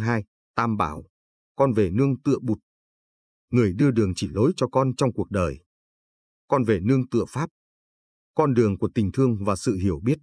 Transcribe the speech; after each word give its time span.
2. 0.00 0.24
Tam 0.54 0.76
Bảo, 0.76 1.04
con 1.56 1.72
về 1.72 1.90
nương 1.90 2.22
tựa 2.22 2.38
bụt. 2.42 2.58
Người 3.50 3.72
đưa 3.72 3.90
đường 3.90 4.12
chỉ 4.16 4.28
lối 4.28 4.52
cho 4.56 4.68
con 4.68 4.96
trong 4.96 5.12
cuộc 5.12 5.30
đời. 5.30 5.58
Con 6.48 6.64
về 6.64 6.80
nương 6.80 7.08
tựa 7.08 7.24
Pháp. 7.28 7.50
Con 8.34 8.54
đường 8.54 8.78
của 8.78 8.90
tình 8.94 9.12
thương 9.12 9.44
và 9.44 9.56
sự 9.56 9.74
hiểu 9.74 10.00
biết. 10.02 10.18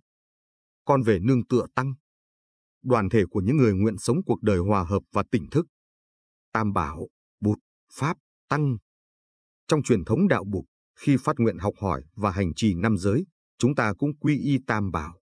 Con 0.85 1.01
về 1.01 1.19
nương 1.19 1.47
tựa 1.47 1.65
Tăng. 1.75 1.93
Đoàn 2.83 3.09
thể 3.09 3.23
của 3.29 3.41
những 3.41 3.57
người 3.57 3.73
nguyện 3.73 3.97
sống 3.97 4.17
cuộc 4.25 4.41
đời 4.41 4.57
hòa 4.57 4.83
hợp 4.83 5.03
và 5.11 5.23
tỉnh 5.31 5.49
thức. 5.49 5.65
Tam 6.53 6.73
Bảo, 6.73 7.07
Bụt, 7.39 7.57
Pháp, 7.93 8.17
Tăng. 8.49 8.77
Trong 9.67 9.83
truyền 9.83 10.05
thống 10.05 10.27
đạo 10.27 10.43
Bụt, 10.43 10.65
khi 10.99 11.17
phát 11.23 11.35
nguyện 11.37 11.57
học 11.57 11.73
hỏi 11.81 12.03
và 12.15 12.31
hành 12.31 12.53
trì 12.55 12.73
năm 12.73 12.97
giới, 12.97 13.25
chúng 13.57 13.75
ta 13.75 13.93
cũng 13.97 14.17
quy 14.19 14.37
y 14.39 14.57
Tam 14.67 14.91
Bảo. 14.91 15.19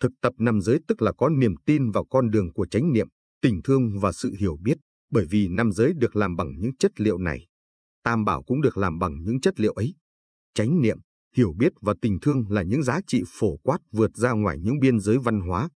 Thực 0.00 0.12
tập 0.20 0.32
năm 0.38 0.60
giới 0.60 0.78
tức 0.88 1.02
là 1.02 1.12
có 1.18 1.28
niềm 1.28 1.54
tin 1.66 1.90
vào 1.90 2.04
con 2.04 2.30
đường 2.30 2.52
của 2.52 2.66
chánh 2.66 2.92
niệm, 2.92 3.08
tình 3.44 3.62
thương 3.64 3.98
và 4.00 4.12
sự 4.12 4.34
hiểu 4.38 4.56
biết, 4.60 4.78
bởi 5.10 5.26
vì 5.30 5.48
nam 5.48 5.72
giới 5.72 5.92
được 5.96 6.16
làm 6.16 6.36
bằng 6.36 6.52
những 6.58 6.76
chất 6.76 7.00
liệu 7.00 7.18
này. 7.18 7.46
Tam 8.04 8.24
Bảo 8.24 8.42
cũng 8.42 8.60
được 8.60 8.76
làm 8.76 8.98
bằng 8.98 9.22
những 9.22 9.40
chất 9.40 9.60
liệu 9.60 9.72
ấy. 9.72 9.94
Chánh 10.54 10.80
niệm, 10.80 10.98
hiểu 11.36 11.52
biết 11.58 11.72
và 11.80 11.94
tình 12.02 12.18
thương 12.22 12.50
là 12.50 12.62
những 12.62 12.82
giá 12.82 13.00
trị 13.06 13.22
phổ 13.26 13.56
quát 13.56 13.78
vượt 13.92 14.16
ra 14.16 14.32
ngoài 14.32 14.58
những 14.58 14.78
biên 14.78 15.00
giới 15.00 15.18
văn 15.18 15.40
hóa. 15.40 15.68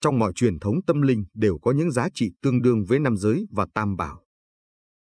Trong 0.00 0.18
mọi 0.18 0.32
truyền 0.32 0.58
thống 0.58 0.74
tâm 0.86 1.02
linh 1.02 1.24
đều 1.34 1.58
có 1.58 1.72
những 1.72 1.90
giá 1.90 2.08
trị 2.14 2.30
tương 2.42 2.62
đương 2.62 2.84
với 2.84 2.98
nam 2.98 3.16
giới 3.16 3.46
và 3.50 3.66
tam 3.74 3.96
bảo. 3.96 4.24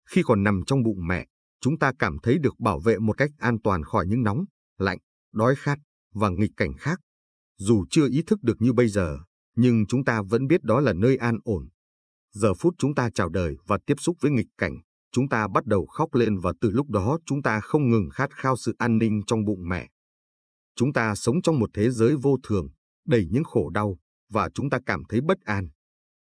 Khi 0.10 0.22
còn 0.26 0.44
nằm 0.44 0.62
trong 0.68 0.84
bụng 0.84 1.08
mẹ, 1.08 1.28
chúng 1.62 1.80
ta 1.80 1.92
cảm 2.00 2.18
thấy 2.24 2.38
được 2.38 2.60
bảo 2.60 2.80
vệ 2.80 3.00
một 3.00 3.18
cách 3.18 3.32
an 3.38 3.58
toàn 3.64 3.84
khỏi 3.84 4.06
những 4.08 4.24
nóng, 4.24 4.46
lạnh, 4.78 4.98
đói 5.34 5.56
khát 5.56 5.80
và 6.14 6.30
nghịch 6.30 6.52
cảnh 6.58 6.74
khác. 6.78 7.00
Dù 7.58 7.86
chưa 7.90 8.10
ý 8.10 8.22
thức 8.28 8.44
được 8.44 8.56
như 8.60 8.74
bây 8.74 8.88
giờ, 8.88 9.18
nhưng 9.56 9.86
chúng 9.88 10.06
ta 10.06 10.22
vẫn 10.22 10.48
biết 10.48 10.64
đó 10.64 10.80
là 10.80 10.94
nơi 10.94 11.18
an 11.18 11.38
ổn. 11.44 11.70
Giờ 12.34 12.54
phút 12.54 12.76
chúng 12.78 12.96
ta 12.96 13.10
chào 13.10 13.30
đời 13.30 13.56
và 13.68 13.78
tiếp 13.86 13.96
xúc 14.00 14.18
với 14.22 14.32
nghịch 14.32 14.48
cảnh, 14.58 14.78
chúng 15.12 15.30
ta 15.30 15.48
bắt 15.48 15.66
đầu 15.66 15.86
khóc 15.86 16.16
lên 16.16 16.40
và 16.40 16.54
từ 16.62 16.72
lúc 16.72 16.90
đó 16.90 17.18
chúng 17.26 17.42
ta 17.42 17.60
không 17.60 17.90
ngừng 17.90 18.10
khát 18.14 18.30
khao 18.34 18.56
sự 18.58 18.76
an 18.78 18.98
ninh 18.98 19.22
trong 19.28 19.46
bụng 19.46 19.70
mẹ. 19.70 19.90
Chúng 20.76 20.94
ta 20.94 21.16
sống 21.16 21.42
trong 21.42 21.60
một 21.60 21.70
thế 21.74 21.90
giới 21.90 22.16
vô 22.16 22.38
thường, 22.44 22.68
đầy 23.08 23.28
những 23.32 23.44
khổ 23.44 23.70
đau, 23.70 23.98
và 24.30 24.50
chúng 24.54 24.70
ta 24.70 24.80
cảm 24.86 25.04
thấy 25.10 25.22
bất 25.22 25.38
an. 25.42 25.70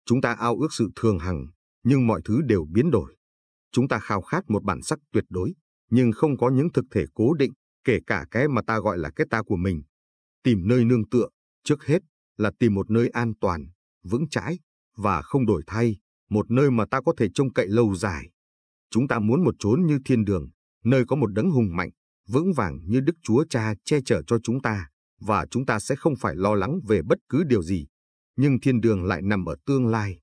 Chúng 0.06 0.22
ta 0.22 0.34
ao 0.34 0.58
ước 0.58 0.68
sự 0.72 0.90
thường 0.96 1.20
hằng, 1.20 1.46
nhưng 1.84 2.08
mọi 2.08 2.22
thứ 2.26 2.42
đều 2.42 2.66
biến 2.74 2.92
đổi. 2.92 3.16
Chúng 3.72 3.88
ta 3.88 4.00
khao 4.00 4.22
khát 4.22 4.44
một 4.48 4.64
bản 4.64 4.82
sắc 4.82 5.00
tuyệt 5.12 5.26
đối, 5.30 5.54
nhưng 5.90 6.12
không 6.12 6.38
có 6.38 6.50
những 6.50 6.68
thực 6.74 6.86
thể 6.92 7.06
cố 7.14 7.34
định, 7.34 7.52
kể 7.84 8.00
cả 8.08 8.26
cái 8.32 8.48
mà 8.48 8.62
ta 8.68 8.80
gọi 8.80 8.98
là 8.98 9.10
cái 9.16 9.28
ta 9.30 9.42
của 9.44 9.56
mình. 9.56 9.82
Tìm 10.44 10.68
nơi 10.68 10.86
nương 10.86 11.10
tựa, 11.10 11.28
trước 11.64 11.84
hết 11.84 12.00
là 12.38 12.52
tìm 12.60 12.74
một 12.74 12.92
nơi 12.92 13.10
an 13.10 13.34
toàn, 13.42 13.68
vững 14.04 14.30
chãi 14.30 14.60
và 15.00 15.22
không 15.22 15.46
đổi 15.46 15.64
thay, 15.68 15.98
một 16.30 16.52
nơi 16.52 16.72
mà 16.72 16.86
ta 16.92 17.02
có 17.06 17.14
thể 17.18 17.28
trông 17.34 17.54
cậy 17.54 17.68
lâu 17.68 17.96
dài. 17.96 18.30
Chúng 18.92 19.08
ta 19.08 19.20
muốn 19.20 19.44
một 19.44 19.56
chốn 19.60 19.86
như 19.86 20.00
thiên 20.06 20.26
đường, 20.26 20.50
nơi 20.84 21.04
có 21.08 21.16
một 21.16 21.34
đấng 21.34 21.52
hùng 21.52 21.76
mạnh, 21.76 21.90
vững 22.28 22.54
vàng 22.54 22.80
như 22.86 23.00
Đức 23.00 23.16
Chúa 23.24 23.46
Cha 23.50 23.74
che 23.86 24.00
chở 24.06 24.22
cho 24.28 24.40
chúng 24.44 24.62
ta, 24.62 24.88
và 25.20 25.46
chúng 25.52 25.66
ta 25.66 25.80
sẽ 25.80 25.96
không 25.96 26.14
phải 26.16 26.36
lo 26.36 26.56
lắng 26.56 26.80
về 26.88 27.02
bất 27.02 27.18
cứ 27.30 27.44
điều 27.44 27.64
gì. 27.64 27.88
Nhưng 28.36 28.60
thiên 28.60 28.82
đường 28.82 29.04
lại 29.04 29.22
nằm 29.22 29.46
ở 29.46 29.56
tương 29.66 29.88
lai. 29.88 30.20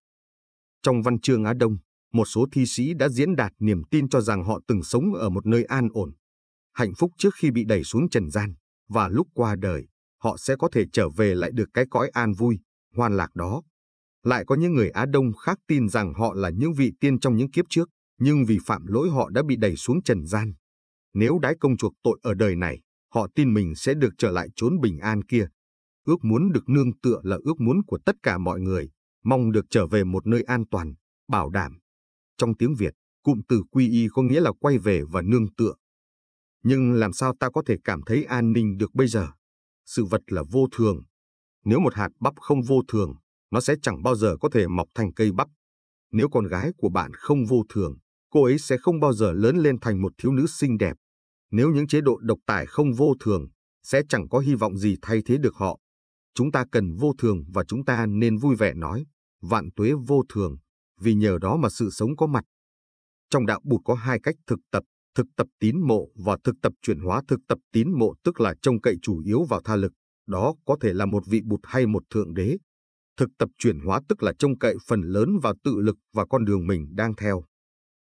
Trong 0.82 1.02
văn 1.02 1.20
chương 1.20 1.44
Á 1.44 1.54
Đông, 1.54 1.76
một 2.12 2.24
số 2.24 2.46
thi 2.52 2.66
sĩ 2.66 2.94
đã 2.94 3.08
diễn 3.08 3.36
đạt 3.36 3.52
niềm 3.58 3.82
tin 3.90 4.08
cho 4.08 4.20
rằng 4.20 4.44
họ 4.44 4.60
từng 4.68 4.82
sống 4.82 5.14
ở 5.14 5.30
một 5.30 5.46
nơi 5.46 5.64
an 5.64 5.88
ổn, 5.92 6.12
hạnh 6.72 6.94
phúc 6.98 7.12
trước 7.18 7.34
khi 7.34 7.50
bị 7.50 7.64
đẩy 7.64 7.84
xuống 7.84 8.08
trần 8.08 8.30
gian, 8.30 8.54
và 8.88 9.08
lúc 9.08 9.28
qua 9.34 9.56
đời, 9.58 9.86
họ 10.22 10.36
sẽ 10.38 10.56
có 10.58 10.68
thể 10.72 10.84
trở 10.92 11.08
về 11.08 11.34
lại 11.34 11.50
được 11.54 11.68
cái 11.74 11.84
cõi 11.90 12.08
an 12.08 12.32
vui, 12.32 12.58
hoan 12.94 13.16
lạc 13.16 13.34
đó. 13.34 13.62
Lại 14.26 14.44
có 14.46 14.54
những 14.54 14.74
người 14.74 14.90
Á 14.90 15.06
Đông 15.06 15.32
khác 15.32 15.58
tin 15.66 15.88
rằng 15.88 16.14
họ 16.14 16.34
là 16.34 16.50
những 16.50 16.72
vị 16.72 16.92
tiên 17.00 17.18
trong 17.18 17.36
những 17.36 17.50
kiếp 17.50 17.64
trước, 17.68 17.88
nhưng 18.18 18.44
vì 18.44 18.58
phạm 18.66 18.86
lỗi 18.86 19.10
họ 19.10 19.30
đã 19.30 19.42
bị 19.48 19.56
đẩy 19.56 19.76
xuống 19.76 20.02
trần 20.02 20.26
gian. 20.26 20.54
Nếu 21.14 21.38
đái 21.38 21.54
công 21.60 21.76
chuộc 21.76 21.92
tội 22.02 22.18
ở 22.22 22.34
đời 22.34 22.56
này, 22.56 22.80
họ 23.14 23.26
tin 23.34 23.54
mình 23.54 23.74
sẽ 23.74 23.94
được 23.94 24.10
trở 24.18 24.30
lại 24.30 24.48
chốn 24.56 24.80
bình 24.80 24.98
an 24.98 25.22
kia. 25.22 25.48
Ước 26.04 26.24
muốn 26.24 26.52
được 26.52 26.68
nương 26.68 27.00
tựa 27.02 27.20
là 27.22 27.38
ước 27.44 27.60
muốn 27.60 27.82
của 27.86 27.98
tất 28.06 28.16
cả 28.22 28.38
mọi 28.38 28.60
người, 28.60 28.90
mong 29.24 29.52
được 29.52 29.64
trở 29.70 29.86
về 29.86 30.04
một 30.04 30.26
nơi 30.26 30.42
an 30.42 30.64
toàn, 30.70 30.94
bảo 31.28 31.50
đảm. 31.50 31.78
Trong 32.38 32.56
tiếng 32.56 32.74
Việt, 32.74 32.94
cụm 33.22 33.40
từ 33.48 33.62
quy 33.70 33.90
y 33.90 34.08
có 34.12 34.22
nghĩa 34.22 34.40
là 34.40 34.52
quay 34.60 34.78
về 34.78 35.02
và 35.10 35.22
nương 35.22 35.54
tựa. 35.54 35.74
Nhưng 36.62 36.92
làm 36.92 37.12
sao 37.12 37.34
ta 37.40 37.50
có 37.50 37.62
thể 37.66 37.76
cảm 37.84 38.02
thấy 38.02 38.24
an 38.24 38.52
ninh 38.52 38.78
được 38.78 38.94
bây 38.94 39.08
giờ? 39.08 39.28
Sự 39.84 40.04
vật 40.04 40.20
là 40.26 40.42
vô 40.50 40.66
thường. 40.72 41.00
Nếu 41.64 41.80
một 41.80 41.94
hạt 41.94 42.08
bắp 42.20 42.34
không 42.40 42.62
vô 42.62 42.82
thường, 42.88 43.14
nó 43.50 43.60
sẽ 43.60 43.74
chẳng 43.82 44.02
bao 44.02 44.14
giờ 44.14 44.36
có 44.40 44.48
thể 44.52 44.68
mọc 44.68 44.88
thành 44.94 45.12
cây 45.12 45.32
bắp. 45.32 45.48
Nếu 46.12 46.28
con 46.28 46.46
gái 46.46 46.70
của 46.76 46.88
bạn 46.88 47.10
không 47.14 47.44
vô 47.44 47.62
thường, 47.68 47.98
cô 48.30 48.44
ấy 48.44 48.58
sẽ 48.58 48.76
không 48.78 49.00
bao 49.00 49.12
giờ 49.12 49.32
lớn 49.32 49.56
lên 49.56 49.76
thành 49.80 50.02
một 50.02 50.12
thiếu 50.18 50.32
nữ 50.32 50.46
xinh 50.48 50.78
đẹp. 50.78 50.96
Nếu 51.50 51.70
những 51.70 51.86
chế 51.86 52.00
độ 52.00 52.18
độc 52.20 52.38
tài 52.46 52.66
không 52.66 52.92
vô 52.92 53.14
thường, 53.20 53.48
sẽ 53.82 54.02
chẳng 54.08 54.28
có 54.28 54.38
hy 54.38 54.54
vọng 54.54 54.78
gì 54.78 54.96
thay 55.02 55.22
thế 55.26 55.36
được 55.38 55.54
họ. 55.54 55.78
Chúng 56.34 56.52
ta 56.52 56.64
cần 56.72 56.94
vô 56.96 57.12
thường 57.18 57.44
và 57.54 57.64
chúng 57.68 57.84
ta 57.84 58.06
nên 58.06 58.36
vui 58.36 58.56
vẻ 58.56 58.74
nói, 58.74 59.06
vạn 59.42 59.68
tuế 59.76 59.92
vô 60.06 60.22
thường, 60.28 60.56
vì 61.00 61.14
nhờ 61.14 61.38
đó 61.40 61.56
mà 61.56 61.68
sự 61.68 61.90
sống 61.90 62.16
có 62.16 62.26
mặt. 62.26 62.44
Trong 63.30 63.46
đạo 63.46 63.60
Bụt 63.64 63.80
có 63.84 63.94
hai 63.94 64.20
cách 64.22 64.34
thực 64.46 64.58
tập, 64.70 64.84
thực 65.14 65.26
tập 65.36 65.46
tín 65.60 65.80
mộ 65.80 66.08
và 66.14 66.36
thực 66.44 66.54
tập 66.62 66.72
chuyển 66.82 67.00
hóa 67.00 67.22
thực 67.28 67.40
tập 67.48 67.58
tín 67.72 67.98
mộ 67.98 68.14
tức 68.24 68.40
là 68.40 68.54
trông 68.62 68.80
cậy 68.80 68.96
chủ 69.02 69.18
yếu 69.18 69.44
vào 69.44 69.60
tha 69.64 69.76
lực, 69.76 69.92
đó 70.26 70.54
có 70.64 70.76
thể 70.80 70.92
là 70.92 71.06
một 71.06 71.22
vị 71.26 71.40
Bụt 71.44 71.60
hay 71.62 71.86
một 71.86 72.02
thượng 72.10 72.34
đế. 72.34 72.56
Thực 73.16 73.28
tập 73.38 73.48
chuyển 73.58 73.80
hóa 73.80 74.00
tức 74.08 74.22
là 74.22 74.32
trông 74.38 74.58
cậy 74.58 74.76
phần 74.86 75.00
lớn 75.02 75.38
vào 75.42 75.54
tự 75.64 75.80
lực 75.80 75.96
và 76.12 76.26
con 76.26 76.44
đường 76.44 76.66
mình 76.66 76.86
đang 76.94 77.14
theo. 77.14 77.44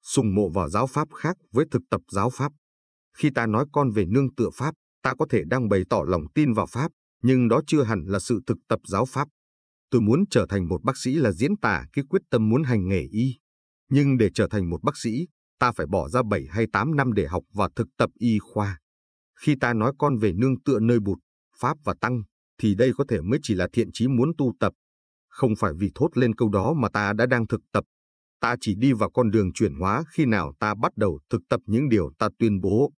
Sùng 0.03 0.35
mộ 0.35 0.49
vào 0.49 0.69
giáo 0.69 0.87
pháp 0.87 1.07
khác 1.13 1.37
với 1.51 1.65
thực 1.71 1.81
tập 1.89 2.01
giáo 2.11 2.29
pháp. 2.29 2.51
Khi 3.17 3.29
ta 3.35 3.47
nói 3.47 3.65
con 3.71 3.91
về 3.91 4.05
nương 4.05 4.35
tựa 4.35 4.49
Pháp, 4.53 4.75
ta 5.01 5.13
có 5.19 5.25
thể 5.29 5.43
đang 5.47 5.69
bày 5.69 5.83
tỏ 5.89 6.03
lòng 6.07 6.23
tin 6.35 6.53
vào 6.53 6.65
Pháp, 6.65 6.91
nhưng 7.21 7.47
đó 7.47 7.61
chưa 7.67 7.83
hẳn 7.83 8.03
là 8.07 8.19
sự 8.19 8.41
thực 8.47 8.57
tập 8.67 8.79
giáo 8.87 9.05
Pháp. 9.05 9.27
Tôi 9.89 10.01
muốn 10.01 10.23
trở 10.29 10.45
thành 10.49 10.67
một 10.67 10.83
bác 10.83 10.97
sĩ 10.97 11.15
là 11.15 11.31
diễn 11.31 11.57
tả 11.61 11.85
cái 11.93 12.05
quyết 12.09 12.21
tâm 12.29 12.49
muốn 12.49 12.63
hành 12.63 12.87
nghề 12.87 13.01
y. 13.01 13.35
Nhưng 13.89 14.17
để 14.17 14.29
trở 14.33 14.47
thành 14.47 14.69
một 14.69 14.83
bác 14.83 14.97
sĩ, 14.97 15.27
ta 15.59 15.71
phải 15.71 15.87
bỏ 15.87 16.09
ra 16.09 16.21
7 16.29 16.45
hay 16.49 16.65
8 16.73 16.95
năm 16.95 17.13
để 17.13 17.27
học 17.27 17.43
và 17.53 17.69
thực 17.75 17.87
tập 17.97 18.09
y 18.13 18.39
khoa. 18.39 18.79
Khi 19.39 19.55
ta 19.61 19.73
nói 19.73 19.93
con 19.97 20.17
về 20.17 20.33
nương 20.33 20.61
tựa 20.61 20.79
nơi 20.79 20.99
bụt, 20.99 21.17
Pháp 21.59 21.77
và 21.83 21.93
Tăng, 22.01 22.23
thì 22.57 22.75
đây 22.75 22.91
có 22.97 23.05
thể 23.07 23.21
mới 23.21 23.39
chỉ 23.43 23.55
là 23.55 23.67
thiện 23.73 23.89
chí 23.93 24.07
muốn 24.07 24.31
tu 24.37 24.53
tập. 24.59 24.73
Không 25.35 25.55
phải 25.59 25.71
vì 25.79 25.91
thốt 25.95 26.09
lên 26.17 26.35
câu 26.35 26.49
đó 26.49 26.73
mà 26.73 26.89
ta 26.89 27.13
đã 27.13 27.25
đang 27.25 27.47
thực 27.47 27.61
tập. 27.71 27.83
Ta 28.39 28.55
chỉ 28.61 28.75
đi 28.75 28.93
vào 28.93 29.11
con 29.11 29.31
đường 29.31 29.53
chuyển 29.53 29.75
hóa 29.75 30.03
khi 30.13 30.25
nào 30.25 30.53
ta 30.59 30.75
bắt 30.81 30.91
đầu 30.95 31.19
thực 31.29 31.41
tập 31.49 31.59
những 31.65 31.89
điều 31.89 32.11
ta 32.19 32.29
tuyên 32.39 32.61
bố 32.61 32.91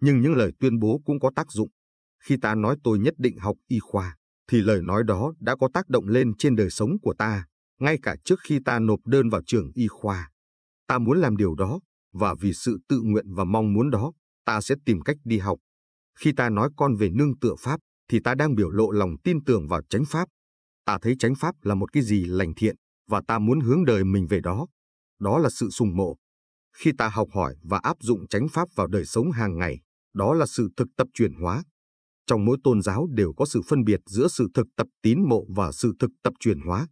nhưng 0.00 0.20
những 0.20 0.34
lời 0.34 0.52
tuyên 0.60 0.78
bố 0.78 1.00
cũng 1.04 1.20
có 1.20 1.30
tác 1.36 1.52
dụng. 1.52 1.68
Khi 2.24 2.36
ta 2.42 2.54
nói 2.54 2.76
tôi 2.84 2.98
nhất 2.98 3.14
định 3.18 3.38
học 3.38 3.56
y 3.68 3.78
khoa, 3.78 4.16
thì 4.50 4.62
lời 4.62 4.82
nói 4.82 5.02
đó 5.04 5.32
đã 5.40 5.56
có 5.56 5.68
tác 5.74 5.88
động 5.88 6.08
lên 6.08 6.36
trên 6.38 6.56
đời 6.56 6.70
sống 6.70 6.90
của 7.02 7.14
ta, 7.18 7.46
ngay 7.80 7.98
cả 8.02 8.16
trước 8.24 8.40
khi 8.42 8.58
ta 8.64 8.78
nộp 8.78 9.06
đơn 9.06 9.28
vào 9.28 9.40
trường 9.46 9.70
y 9.74 9.86
khoa. 9.86 10.30
Ta 10.86 10.98
muốn 10.98 11.18
làm 11.18 11.36
điều 11.36 11.54
đó, 11.54 11.80
và 12.12 12.34
vì 12.40 12.52
sự 12.52 12.78
tự 12.88 13.00
nguyện 13.02 13.34
và 13.34 13.44
mong 13.44 13.72
muốn 13.72 13.90
đó, 13.90 14.12
ta 14.44 14.60
sẽ 14.60 14.74
tìm 14.84 15.00
cách 15.00 15.16
đi 15.24 15.38
học. 15.38 15.58
Khi 16.18 16.32
ta 16.32 16.50
nói 16.50 16.70
con 16.76 16.96
về 16.96 17.10
nương 17.10 17.38
tựa 17.38 17.54
Pháp, 17.58 17.80
thì 18.08 18.20
ta 18.24 18.34
đang 18.34 18.54
biểu 18.54 18.70
lộ 18.70 18.90
lòng 18.90 19.10
tin 19.24 19.44
tưởng 19.44 19.68
vào 19.68 19.82
chánh 19.88 20.04
Pháp. 20.04 20.28
Ta 20.86 20.98
thấy 21.02 21.14
chánh 21.18 21.34
Pháp 21.34 21.54
là 21.62 21.74
một 21.74 21.92
cái 21.92 22.02
gì 22.02 22.24
lành 22.24 22.54
thiện, 22.56 22.76
và 23.08 23.22
ta 23.28 23.38
muốn 23.38 23.60
hướng 23.60 23.84
đời 23.84 24.04
mình 24.04 24.26
về 24.26 24.40
đó. 24.40 24.66
Đó 25.20 25.38
là 25.38 25.50
sự 25.50 25.70
sùng 25.70 25.96
mộ. 25.96 26.16
Khi 26.76 26.92
ta 26.98 27.08
học 27.08 27.28
hỏi 27.34 27.56
và 27.62 27.78
áp 27.82 27.96
dụng 28.00 28.28
chánh 28.28 28.48
Pháp 28.48 28.68
vào 28.74 28.86
đời 28.86 29.04
sống 29.04 29.30
hàng 29.30 29.58
ngày, 29.58 29.80
đó 30.14 30.34
là 30.34 30.46
sự 30.46 30.68
thực 30.76 30.88
tập 30.96 31.08
chuyển 31.14 31.32
hóa. 31.34 31.64
Trong 32.26 32.44
mỗi 32.44 32.56
tôn 32.64 32.82
giáo 32.82 33.06
đều 33.10 33.32
có 33.36 33.46
sự 33.46 33.62
phân 33.68 33.84
biệt 33.84 34.00
giữa 34.06 34.28
sự 34.28 34.48
thực 34.54 34.66
tập 34.76 34.86
tín 35.02 35.28
mộ 35.28 35.44
và 35.48 35.72
sự 35.72 35.92
thực 35.98 36.10
tập 36.22 36.32
chuyển 36.40 36.60
hóa. 36.60 36.88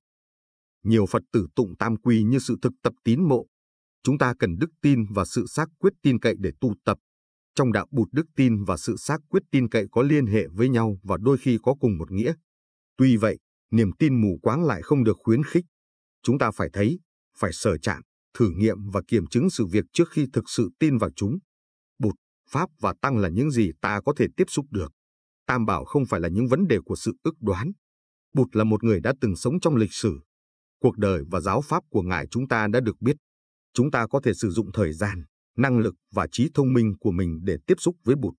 Nhiều 0.85 1.07
Phật 1.07 1.23
tử 1.33 1.47
tụng 1.57 1.77
tam 1.79 1.97
quy 1.97 2.23
như 2.23 2.39
sự 2.39 2.57
thực 2.63 2.73
tập 2.83 2.93
tín 3.05 3.29
mộ. 3.29 3.47
Chúng 4.03 4.19
ta 4.19 4.35
cần 4.39 4.57
đức 4.59 4.71
tin 4.83 5.05
và 5.11 5.25
sự 5.25 5.47
xác 5.47 5.69
quyết 5.79 5.93
tin 6.03 6.19
cậy 6.19 6.35
để 6.39 6.51
tu 6.61 6.75
tập. 6.85 6.99
Trong 7.55 7.73
đạo 7.73 7.87
bụt 7.91 8.09
đức 8.13 8.27
tin 8.37 8.65
và 8.65 8.77
sự 8.77 8.97
xác 8.97 9.19
quyết 9.29 9.43
tin 9.51 9.69
cậy 9.69 9.87
có 9.91 10.03
liên 10.03 10.27
hệ 10.27 10.47
với 10.47 10.69
nhau 10.69 10.99
và 11.03 11.17
đôi 11.21 11.39
khi 11.39 11.59
có 11.63 11.75
cùng 11.81 11.99
một 11.99 12.11
nghĩa. 12.11 12.35
Tuy 12.97 13.17
vậy, 13.17 13.39
niềm 13.71 13.91
tin 13.99 14.21
mù 14.21 14.39
quáng 14.43 14.65
lại 14.65 14.83
không 14.83 15.05
được 15.05 15.17
khuyến 15.19 15.43
khích. 15.45 15.65
Chúng 16.23 16.39
ta 16.39 16.51
phải 16.51 16.69
thấy, 16.73 17.01
phải 17.39 17.53
sở 17.53 17.79
chạm, 17.79 18.03
thử 18.39 18.51
nghiệm 18.57 18.91
và 18.91 19.01
kiểm 19.09 19.27
chứng 19.27 19.51
sự 19.51 19.67
việc 19.67 19.85
trước 19.93 20.11
khi 20.11 20.27
thực 20.33 20.51
sự 20.51 20.71
tin 20.79 20.99
vào 20.99 21.11
chúng. 21.17 21.39
Bụt 21.99 22.15
Pháp 22.51 22.71
và 22.81 22.95
Tăng 23.03 23.19
là 23.19 23.29
những 23.29 23.51
gì 23.51 23.71
ta 23.81 24.01
có 24.05 24.13
thể 24.17 24.27
tiếp 24.37 24.45
xúc 24.49 24.67
được. 24.71 24.93
Tam 25.47 25.67
bảo 25.67 25.85
không 25.85 26.07
phải 26.07 26.21
là 26.21 26.29
những 26.29 26.49
vấn 26.49 26.67
đề 26.67 26.79
của 26.85 26.97
sự 26.97 27.13
ức 27.23 27.35
đoán. 27.41 27.73
Bụt 28.35 28.57
là 28.57 28.65
một 28.65 28.85
người 28.85 29.01
đã 29.01 29.15
từng 29.21 29.37
sống 29.37 29.61
trong 29.61 29.77
lịch 29.77 29.93
sử. 29.93 30.21
Cuộc 30.81 30.99
đời 30.99 31.23
và 31.31 31.41
giáo 31.41 31.61
pháp 31.61 31.83
của 31.91 32.03
Ngài 32.03 32.27
chúng 32.27 32.49
ta 32.49 32.67
đã 32.73 32.81
được 32.81 33.01
biết. 33.01 33.17
Chúng 33.75 33.91
ta 33.91 34.07
có 34.07 34.21
thể 34.25 34.35
sử 34.35 34.51
dụng 34.51 34.73
thời 34.73 34.93
gian, 34.93 35.25
năng 35.57 35.79
lực 35.79 35.95
và 36.13 36.27
trí 36.33 36.51
thông 36.55 36.73
minh 36.73 36.95
của 37.01 37.11
mình 37.11 37.41
để 37.43 37.57
tiếp 37.67 37.75
xúc 37.79 37.97
với 38.05 38.17
Bụt. 38.17 38.35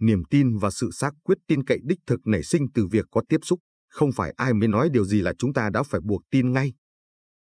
Niềm 0.00 0.22
tin 0.30 0.58
và 0.58 0.70
sự 0.70 0.90
xác 0.92 1.10
quyết 1.24 1.38
tin 1.48 1.64
cậy 1.64 1.78
đích 1.82 1.98
thực 2.06 2.20
nảy 2.26 2.42
sinh 2.42 2.66
từ 2.74 2.86
việc 2.86 3.06
có 3.10 3.22
tiếp 3.28 3.38
xúc, 3.42 3.60
không 3.92 4.12
phải 4.12 4.34
ai 4.36 4.54
mới 4.54 4.68
nói 4.68 4.88
điều 4.92 5.04
gì 5.04 5.20
là 5.20 5.32
chúng 5.38 5.52
ta 5.52 5.70
đã 5.70 5.82
phải 5.82 6.00
buộc 6.00 6.22
tin 6.30 6.52
ngay. 6.52 6.72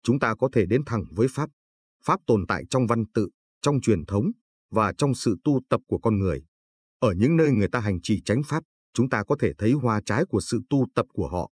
chúng 0.04 0.20
ta 0.20 0.36
có 0.36 0.50
thể 0.54 0.66
đến 0.66 0.82
thẳng 0.86 1.04
với 1.12 1.28
Pháp. 1.32 1.50
Pháp 2.06 2.20
tồn 2.28 2.46
tại 2.48 2.64
trong 2.70 2.88
văn 2.88 3.04
tự, 3.14 3.30
trong 3.62 3.82
truyền 3.82 4.06
thống 4.06 4.32
và 4.72 4.94
trong 4.98 5.16
sự 5.16 5.36
tu 5.44 5.62
tập 5.70 5.82
của 5.88 6.00
con 6.00 6.20
người. 6.20 6.44
Ở 7.00 7.14
những 7.14 7.38
nơi 7.38 7.52
người 7.52 7.68
ta 7.72 7.80
hành 7.80 8.02
trì 8.02 8.22
tránh 8.26 8.42
Pháp, 8.46 8.64
chúng 8.94 9.10
ta 9.10 9.24
có 9.28 9.36
thể 9.40 9.54
thấy 9.58 9.72
hoa 9.72 10.02
trái 10.06 10.26
của 10.30 10.42
sự 10.42 10.62
tu 10.70 10.86
tập 10.96 11.06
của 11.14 11.28
họ. 11.28 11.52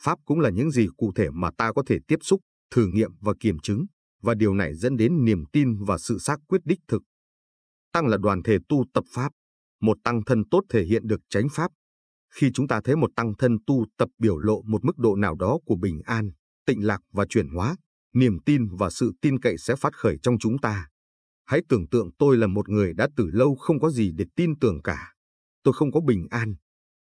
Pháp 0.00 0.18
cũng 0.24 0.40
là 0.40 0.50
những 0.50 0.70
gì 0.70 0.86
cụ 0.96 1.12
thể 1.14 1.30
mà 1.30 1.50
ta 1.58 1.72
có 1.72 1.82
thể 1.86 1.98
tiếp 2.08 2.18
xúc, 2.22 2.40
thử 2.70 2.86
nghiệm 2.86 3.10
và 3.20 3.32
kiểm 3.40 3.58
chứng, 3.58 3.86
và 4.22 4.34
điều 4.34 4.54
này 4.54 4.74
dẫn 4.74 4.96
đến 4.96 5.24
niềm 5.24 5.44
tin 5.52 5.84
và 5.84 5.98
sự 5.98 6.18
xác 6.18 6.36
quyết 6.48 6.60
đích 6.64 6.80
thực. 6.88 7.02
Tăng 7.92 8.06
là 8.06 8.16
đoàn 8.16 8.42
thể 8.42 8.58
tu 8.68 8.84
tập 8.94 9.04
Pháp. 9.12 9.32
Một 9.80 9.98
tăng 10.04 10.24
thân 10.24 10.42
tốt 10.50 10.60
thể 10.68 10.84
hiện 10.84 11.06
được 11.06 11.20
chánh 11.30 11.46
Pháp. 11.50 11.72
Khi 12.38 12.50
chúng 12.54 12.68
ta 12.68 12.80
thấy 12.84 12.96
một 12.96 13.10
tăng 13.16 13.34
thân 13.38 13.58
tu 13.66 13.86
tập 13.96 14.08
biểu 14.18 14.38
lộ 14.38 14.62
một 14.62 14.84
mức 14.84 14.98
độ 14.98 15.16
nào 15.16 15.34
đó 15.34 15.58
của 15.64 15.76
bình 15.76 16.00
an, 16.04 16.30
tịnh 16.66 16.86
lạc 16.86 17.00
và 17.12 17.26
chuyển 17.28 17.48
hóa, 17.48 17.76
niềm 18.14 18.38
tin 18.46 18.76
và 18.78 18.90
sự 18.90 19.12
tin 19.20 19.38
cậy 19.40 19.58
sẽ 19.58 19.76
phát 19.76 19.94
khởi 19.94 20.16
trong 20.22 20.38
chúng 20.38 20.58
ta. 20.58 20.88
Hãy 21.44 21.60
tưởng 21.68 21.88
tượng 21.88 22.10
tôi 22.18 22.36
là 22.36 22.46
một 22.46 22.68
người 22.68 22.92
đã 22.94 23.08
từ 23.16 23.30
lâu 23.32 23.54
không 23.54 23.80
có 23.80 23.90
gì 23.90 24.12
để 24.16 24.24
tin 24.36 24.58
tưởng 24.58 24.82
cả. 24.82 25.12
Tôi 25.62 25.74
không 25.74 25.92
có 25.92 26.00
bình 26.00 26.26
an. 26.30 26.54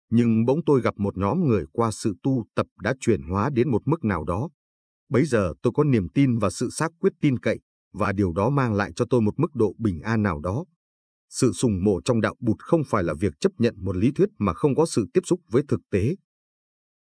Nhưng 0.10 0.45
bỗng 0.45 0.60
tôi 0.66 0.81
gặp 0.81 0.94
một 0.98 1.18
nhóm 1.18 1.48
người 1.48 1.66
qua 1.72 1.92
sự 1.92 2.16
tu 2.24 2.45
tập 2.56 2.68
đã 2.81 2.94
chuyển 3.00 3.22
hóa 3.22 3.50
đến 3.50 3.72
một 3.72 3.81
mức 3.86 4.04
nào 4.04 4.24
đó. 4.24 4.50
Bấy 5.10 5.25
giờ 5.25 5.54
tôi 5.62 5.74
có 5.75 5.83
niềm 5.83 6.07
tin 6.10 6.38
và 6.38 6.50
sự 6.50 6.69
xác 6.69 6.92
quyết 7.00 7.13
tin 7.22 7.39
cậy, 7.39 7.60
và 7.94 8.12
điều 8.12 8.33
đó 8.33 8.50
mang 8.50 8.74
lại 8.74 8.92
cho 8.95 9.06
tôi 9.10 9.22
một 9.22 9.39
mức 9.39 9.56
độ 9.56 9.75
bình 9.78 10.01
an 10.01 10.24
nào 10.24 10.39
đó. 10.39 10.66
Sự 11.31 11.51
sùng 11.54 11.83
mộ 11.83 12.01
trong 12.06 12.22
đạo 12.22 12.36
bụt 12.39 12.57
không 12.60 12.81
phải 12.88 13.04
là 13.04 13.13
việc 13.19 13.33
chấp 13.39 13.51
nhận 13.57 13.75
một 13.78 13.95
lý 13.95 14.12
thuyết 14.12 14.30
mà 14.38 14.54
không 14.54 14.75
có 14.75 14.86
sự 14.86 15.06
tiếp 15.13 15.22
xúc 15.24 15.39
với 15.50 15.63
thực 15.68 15.80
tế. 15.92 16.16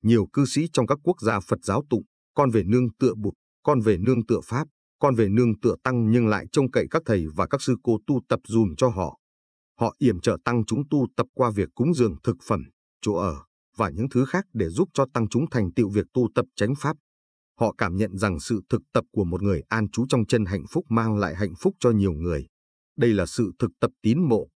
Nhiều 0.03 0.27
cư 0.33 0.45
sĩ 0.45 0.69
trong 0.73 0.87
các 0.87 0.99
quốc 1.03 1.21
gia 1.21 1.41
Phật 1.41 1.59
giáo 1.63 1.83
tụng, 1.91 2.03
con 2.35 2.51
về 2.51 2.63
nương 2.65 2.95
tựa 2.99 3.15
bụt, 3.15 3.35
con 3.63 3.81
về 3.81 3.99
nương 3.99 4.27
tựa 4.27 4.41
Pháp, 4.45 4.69
con 4.99 5.15
về 5.15 5.29
nương 5.29 5.61
tựa 5.61 5.75
tăng 5.85 6.11
nhưng 6.11 6.27
lại 6.27 6.47
trông 6.53 6.71
cậy 6.71 6.87
các 6.91 7.03
thầy 7.07 7.27
và 7.35 7.47
các 7.47 7.63
sư 7.63 7.77
cô 7.83 7.99
tu 8.07 8.21
tập 8.29 8.41
dùm 8.49 8.75
cho 8.77 8.89
họ. 8.89 9.19
Họ 9.81 9.95
yểm 9.99 10.21
trợ 10.21 10.37
tăng 10.45 10.65
chúng 10.65 10.83
tu 10.91 11.07
tập 11.17 11.27
qua 11.35 11.51
việc 11.51 11.69
cúng 11.75 11.95
dường 11.95 12.17
thực 12.25 12.37
phẩm, 12.47 12.63
chỗ 13.03 13.15
ở 13.15 13.37
và 13.77 13.91
những 13.91 14.09
thứ 14.09 14.25
khác 14.25 14.45
để 14.53 14.69
giúp 14.69 14.89
cho 14.95 15.07
tăng 15.15 15.29
chúng 15.29 15.51
thành 15.51 15.73
tựu 15.73 15.89
việc 15.89 16.07
tu 16.15 16.29
tập 16.35 16.45
chánh 16.57 16.75
pháp. 16.79 16.97
Họ 17.61 17.75
cảm 17.79 17.97
nhận 17.97 18.19
rằng 18.19 18.41
sự 18.41 18.61
thực 18.69 18.83
tập 18.93 19.05
của 19.13 19.25
một 19.25 19.43
người 19.43 19.63
an 19.69 19.91
trú 19.91 20.07
trong 20.09 20.27
chân 20.27 20.45
hạnh 20.45 20.65
phúc 20.71 20.85
mang 20.89 21.17
lại 21.17 21.35
hạnh 21.35 21.55
phúc 21.61 21.75
cho 21.81 21.91
nhiều 21.91 22.13
người. 22.13 22.47
Đây 22.97 23.15
là 23.15 23.27
sự 23.27 23.53
thực 23.59 23.71
tập 23.81 23.91
tín 24.03 24.29
mộ. 24.29 24.49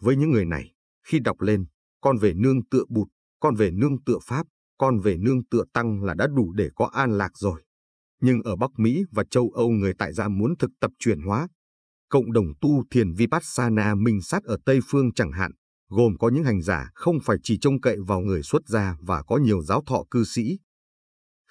Với 0.00 0.16
những 0.16 0.30
người 0.30 0.44
này, 0.44 0.72
khi 1.06 1.18
đọc 1.20 1.40
lên, 1.40 1.66
con 2.00 2.18
về 2.18 2.34
nương 2.34 2.66
tựa 2.68 2.84
bụt, 2.88 3.08
con 3.40 3.54
về 3.54 3.70
nương 3.70 4.02
tựa 4.02 4.18
pháp, 4.22 4.46
con 4.78 4.98
về 4.98 5.16
nương 5.16 5.44
tựa 5.44 5.64
tăng 5.72 6.02
là 6.02 6.14
đã 6.14 6.26
đủ 6.36 6.52
để 6.52 6.68
có 6.74 6.86
an 6.86 7.18
lạc 7.18 7.30
rồi. 7.34 7.62
Nhưng 8.20 8.42
ở 8.42 8.56
Bắc 8.56 8.70
Mỹ 8.76 9.04
và 9.10 9.24
châu 9.30 9.50
Âu 9.54 9.68
người 9.68 9.94
tại 9.98 10.12
gia 10.12 10.28
muốn 10.28 10.54
thực 10.58 10.70
tập 10.80 10.90
chuyển 10.98 11.20
hóa. 11.20 11.48
Cộng 12.08 12.32
đồng 12.32 12.46
tu 12.60 12.84
thiền 12.90 13.12
Vipassana 13.12 13.94
minh 13.94 14.22
sát 14.22 14.44
ở 14.44 14.56
Tây 14.64 14.80
Phương 14.86 15.14
chẳng 15.14 15.32
hạn, 15.32 15.52
gồm 15.88 16.16
có 16.18 16.28
những 16.28 16.44
hành 16.44 16.62
giả 16.62 16.90
không 16.94 17.16
phải 17.24 17.36
chỉ 17.42 17.58
trông 17.60 17.80
cậy 17.80 17.96
vào 18.06 18.20
người 18.20 18.42
xuất 18.42 18.68
gia 18.68 18.96
và 19.00 19.22
có 19.22 19.36
nhiều 19.36 19.62
giáo 19.62 19.82
thọ 19.86 20.04
cư 20.10 20.24
sĩ. 20.24 20.58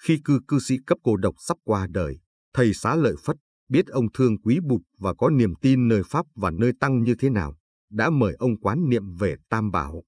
Khi 0.02 0.20
cư 0.24 0.40
cư 0.48 0.58
sĩ 0.58 0.76
cấp 0.86 0.98
cô 1.02 1.16
độc 1.16 1.34
sắp 1.38 1.56
qua 1.64 1.86
đời, 1.90 2.18
thầy 2.54 2.74
xá 2.74 2.94
lợi 2.94 3.14
Phất 3.24 3.36
biết 3.68 3.86
ông 3.86 4.12
thương 4.12 4.40
quý 4.40 4.58
bụt 4.68 4.80
và 4.98 5.14
có 5.14 5.30
niềm 5.30 5.54
tin 5.60 5.88
nơi 5.88 6.02
Pháp 6.06 6.26
và 6.34 6.50
nơi 6.50 6.72
Tăng 6.80 7.02
như 7.02 7.14
thế 7.18 7.30
nào, 7.30 7.56
đã 7.90 8.10
mời 8.10 8.34
ông 8.38 8.60
quán 8.60 8.88
niệm 8.88 9.14
về 9.14 9.36
Tam 9.48 9.70
Bảo. 9.70 10.02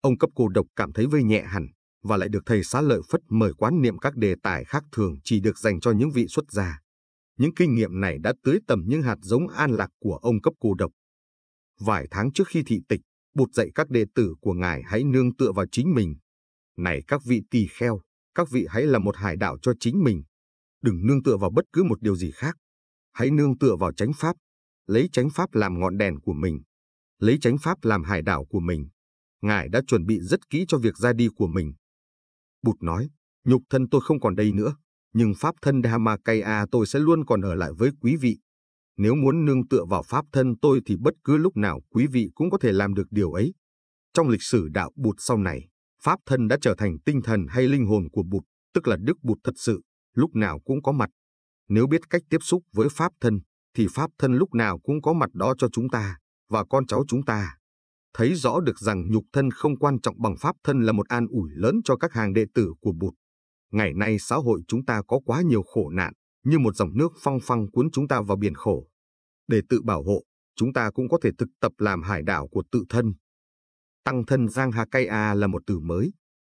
Ông 0.00 0.18
cấp 0.18 0.30
cô 0.34 0.48
độc 0.48 0.66
cảm 0.76 0.92
thấy 0.92 1.06
vơi 1.06 1.22
nhẹ 1.22 1.42
hẳn, 1.42 1.66
và 2.02 2.16
lại 2.16 2.28
được 2.28 2.42
thầy 2.46 2.64
xá 2.64 2.80
lợi 2.80 3.00
Phất 3.10 3.20
mời 3.28 3.52
quán 3.54 3.82
niệm 3.82 3.98
các 3.98 4.16
đề 4.16 4.34
tài 4.42 4.64
khác 4.64 4.84
thường 4.92 5.14
chỉ 5.24 5.40
được 5.40 5.58
dành 5.58 5.80
cho 5.80 5.90
những 5.90 6.10
vị 6.10 6.26
xuất 6.28 6.50
gia. 6.50 6.80
Những 7.38 7.54
kinh 7.54 7.74
nghiệm 7.74 8.00
này 8.00 8.18
đã 8.18 8.32
tưới 8.44 8.58
tầm 8.66 8.82
những 8.86 9.02
hạt 9.02 9.16
giống 9.22 9.48
an 9.48 9.70
lạc 9.70 9.88
của 10.00 10.16
ông 10.16 10.40
cấp 10.40 10.54
cô 10.60 10.74
độc. 10.74 10.92
Vài 11.80 12.06
tháng 12.10 12.32
trước 12.32 12.48
khi 12.48 12.62
thị 12.66 12.80
tịch, 12.88 13.00
Bụt 13.34 13.52
dạy 13.52 13.70
các 13.74 13.90
đệ 13.90 14.04
tử 14.14 14.34
của 14.40 14.52
Ngài 14.52 14.82
hãy 14.86 15.04
nương 15.04 15.36
tựa 15.36 15.52
vào 15.52 15.66
chính 15.72 15.94
mình. 15.94 16.16
Này 16.76 17.02
các 17.06 17.24
vị 17.24 17.42
tỳ 17.50 17.66
kheo, 17.66 18.00
các 18.34 18.50
vị 18.50 18.66
hãy 18.70 18.86
là 18.86 18.98
một 18.98 19.16
hải 19.16 19.36
đạo 19.36 19.58
cho 19.62 19.72
chính 19.80 20.04
mình. 20.04 20.22
Đừng 20.82 21.06
nương 21.06 21.22
tựa 21.22 21.36
vào 21.36 21.50
bất 21.50 21.64
cứ 21.72 21.84
một 21.84 22.02
điều 22.02 22.16
gì 22.16 22.30
khác. 22.30 22.56
Hãy 23.18 23.30
nương 23.30 23.58
tựa 23.58 23.76
vào 23.76 23.92
chánh 23.92 24.12
pháp, 24.12 24.36
lấy 24.86 25.08
chánh 25.12 25.30
pháp 25.30 25.54
làm 25.54 25.80
ngọn 25.80 25.98
đèn 25.98 26.20
của 26.20 26.32
mình, 26.32 26.60
lấy 27.18 27.38
chánh 27.40 27.58
pháp 27.58 27.84
làm 27.84 28.04
hải 28.04 28.22
đảo 28.22 28.44
của 28.44 28.60
mình. 28.60 28.88
Ngài 29.42 29.68
đã 29.68 29.80
chuẩn 29.86 30.06
bị 30.06 30.20
rất 30.20 30.50
kỹ 30.50 30.64
cho 30.68 30.78
việc 30.78 30.96
ra 30.96 31.12
đi 31.12 31.28
của 31.36 31.46
mình. 31.46 31.72
Bụt 32.62 32.76
nói, 32.82 33.10
nhục 33.44 33.62
thân 33.70 33.88
tôi 33.88 34.00
không 34.04 34.20
còn 34.20 34.36
đây 34.36 34.52
nữa, 34.52 34.76
nhưng 35.12 35.32
pháp 35.36 35.54
thân 35.62 35.82
Dhammakaya 35.82 36.66
tôi 36.70 36.86
sẽ 36.86 36.98
luôn 36.98 37.24
còn 37.26 37.40
ở 37.40 37.54
lại 37.54 37.70
với 37.78 37.90
quý 38.00 38.16
vị. 38.16 38.38
Nếu 38.96 39.14
muốn 39.14 39.44
nương 39.44 39.68
tựa 39.68 39.84
vào 39.84 40.02
pháp 40.02 40.24
thân 40.32 40.54
tôi 40.62 40.80
thì 40.86 40.96
bất 41.00 41.14
cứ 41.24 41.36
lúc 41.36 41.56
nào 41.56 41.80
quý 41.90 42.06
vị 42.06 42.30
cũng 42.34 42.50
có 42.50 42.58
thể 42.58 42.72
làm 42.72 42.94
được 42.94 43.06
điều 43.10 43.32
ấy. 43.32 43.54
Trong 44.14 44.28
lịch 44.28 44.42
sử 44.42 44.68
đạo 44.68 44.92
Bụt 44.96 45.16
sau 45.18 45.38
này, 45.38 45.68
pháp 46.02 46.20
thân 46.26 46.48
đã 46.48 46.56
trở 46.60 46.74
thành 46.78 46.98
tinh 47.04 47.20
thần 47.22 47.46
hay 47.48 47.68
linh 47.68 47.86
hồn 47.86 48.08
của 48.12 48.22
Bụt, 48.22 48.44
tức 48.74 48.88
là 48.88 48.96
Đức 49.00 49.18
Bụt 49.22 49.38
thật 49.44 49.54
sự, 49.56 49.82
lúc 50.14 50.34
nào 50.34 50.60
cũng 50.64 50.82
có 50.82 50.92
mặt. 50.92 51.10
Nếu 51.68 51.86
biết 51.86 52.00
cách 52.10 52.22
tiếp 52.30 52.38
xúc 52.40 52.62
với 52.72 52.88
pháp 52.88 53.12
thân, 53.20 53.40
thì 53.74 53.86
pháp 53.90 54.10
thân 54.18 54.34
lúc 54.34 54.54
nào 54.54 54.78
cũng 54.78 55.02
có 55.02 55.12
mặt 55.12 55.30
đó 55.34 55.54
cho 55.58 55.68
chúng 55.72 55.88
ta 55.88 56.18
và 56.48 56.64
con 56.64 56.86
cháu 56.86 57.04
chúng 57.08 57.24
ta. 57.24 57.54
Thấy 58.14 58.34
rõ 58.34 58.60
được 58.60 58.78
rằng 58.78 59.10
nhục 59.10 59.24
thân 59.32 59.50
không 59.50 59.78
quan 59.78 60.00
trọng 60.00 60.22
bằng 60.22 60.36
pháp 60.40 60.56
thân 60.64 60.80
là 60.80 60.92
một 60.92 61.08
an 61.08 61.26
ủi 61.30 61.50
lớn 61.52 61.80
cho 61.84 61.96
các 61.96 62.12
hàng 62.12 62.32
đệ 62.32 62.44
tử 62.54 62.72
của 62.80 62.92
Bụt. 62.92 63.14
Ngày 63.72 63.94
nay 63.94 64.18
xã 64.18 64.36
hội 64.36 64.62
chúng 64.68 64.84
ta 64.84 65.02
có 65.08 65.20
quá 65.24 65.42
nhiều 65.42 65.62
khổ 65.62 65.90
nạn, 65.90 66.12
như 66.44 66.58
một 66.58 66.76
dòng 66.76 66.90
nước 66.94 67.12
phăng 67.20 67.38
phăng 67.42 67.70
cuốn 67.70 67.90
chúng 67.90 68.08
ta 68.08 68.20
vào 68.20 68.36
biển 68.36 68.54
khổ. 68.54 68.88
Để 69.48 69.60
tự 69.68 69.82
bảo 69.82 70.02
hộ, 70.02 70.22
chúng 70.56 70.72
ta 70.72 70.90
cũng 70.90 71.08
có 71.08 71.18
thể 71.22 71.30
thực 71.38 71.48
tập 71.60 71.72
làm 71.78 72.02
hải 72.02 72.22
đảo 72.22 72.48
của 72.48 72.62
tự 72.72 72.84
thân. 72.88 73.14
Tăng 74.04 74.26
thân 74.26 74.48
Giang 74.48 74.72
Hakaya 74.72 75.34
là 75.34 75.46
một 75.46 75.62
từ 75.66 75.78
mới. 75.78 76.12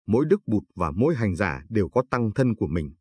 Mỗi 0.06 0.24
đức 0.28 0.40
bụt 0.46 0.62
và 0.74 0.90
mỗi 0.90 1.14
hành 1.14 1.36
giả 1.36 1.62
đều 1.68 1.88
có 1.88 2.02
tăng 2.10 2.30
thân 2.34 2.54
của 2.54 2.66
mình. 2.66 2.94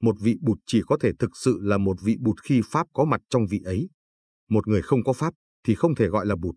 Một 0.00 0.16
vị 0.20 0.36
bụt 0.40 0.58
chỉ 0.66 0.82
có 0.86 0.96
thể 1.00 1.12
thực 1.18 1.36
sự 1.36 1.58
là 1.62 1.78
một 1.78 1.96
vị 2.02 2.16
bụt 2.20 2.36
khi 2.42 2.60
Pháp 2.64 2.86
có 2.92 3.04
mặt 3.04 3.20
trong 3.28 3.46
vị 3.50 3.60
ấy. 3.64 3.88
Một 4.50 4.68
người 4.68 4.82
không 4.82 5.04
có 5.04 5.12
Pháp 5.12 5.34
thì 5.64 5.74
không 5.74 5.94
thể 5.94 6.08
gọi 6.08 6.26
là 6.26 6.36
bụt. 6.36 6.54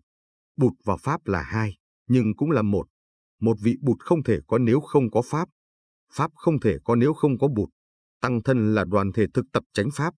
Bụt 0.56 0.72
và 0.84 0.96
Pháp 0.96 1.26
là 1.26 1.42
hai, 1.42 1.76
nhưng 2.08 2.36
cũng 2.36 2.50
là 2.50 2.62
một. 2.62 2.86
Một 3.40 3.56
vị 3.62 3.76
bụt 3.80 3.96
không 4.00 4.22
thể 4.22 4.38
có 4.46 4.58
nếu 4.58 4.80
không 4.80 5.10
có 5.10 5.22
Pháp. 5.22 5.48
Pháp 6.12 6.30
không 6.34 6.60
thể 6.60 6.76
có 6.84 6.94
nếu 6.94 7.14
không 7.14 7.38
có 7.38 7.48
bụt. 7.48 7.68
Tăng 8.20 8.42
thân 8.42 8.74
là 8.74 8.84
đoàn 8.84 9.12
thể 9.12 9.26
thực 9.34 9.44
tập 9.52 9.62
tránh 9.72 9.88
Pháp. 9.94 10.14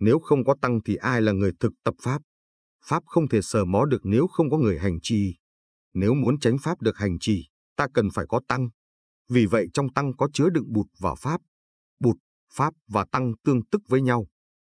Nếu 0.00 0.18
không 0.18 0.44
có 0.44 0.54
tăng 0.62 0.80
thì 0.84 0.96
ai 0.96 1.22
là 1.22 1.32
người 1.32 1.52
thực 1.60 1.72
tập 1.84 1.94
Pháp? 2.02 2.22
Pháp 2.84 3.02
không 3.06 3.28
thể 3.28 3.42
sờ 3.42 3.64
mó 3.64 3.84
được 3.84 4.00
nếu 4.04 4.26
không 4.26 4.50
có 4.50 4.58
người 4.58 4.78
hành 4.78 4.98
trì. 5.02 5.34
Nếu 5.94 6.14
muốn 6.14 6.38
tránh 6.38 6.56
Pháp 6.62 6.80
được 6.82 6.96
hành 6.96 7.18
trì, 7.20 7.48
ta 7.76 7.86
cần 7.94 8.08
phải 8.14 8.26
có 8.28 8.40
tăng. 8.48 8.68
Vì 9.28 9.46
vậy 9.46 9.66
trong 9.74 9.92
tăng 9.92 10.16
có 10.16 10.28
chứa 10.32 10.48
đựng 10.50 10.72
bụt 10.72 10.86
và 10.98 11.14
Pháp. 11.14 11.40
Bụt, 12.00 12.16
Pháp 12.52 12.74
và 12.88 13.04
tăng 13.12 13.32
tương 13.44 13.64
tức 13.64 13.82
với 13.88 14.02
nhau. 14.02 14.26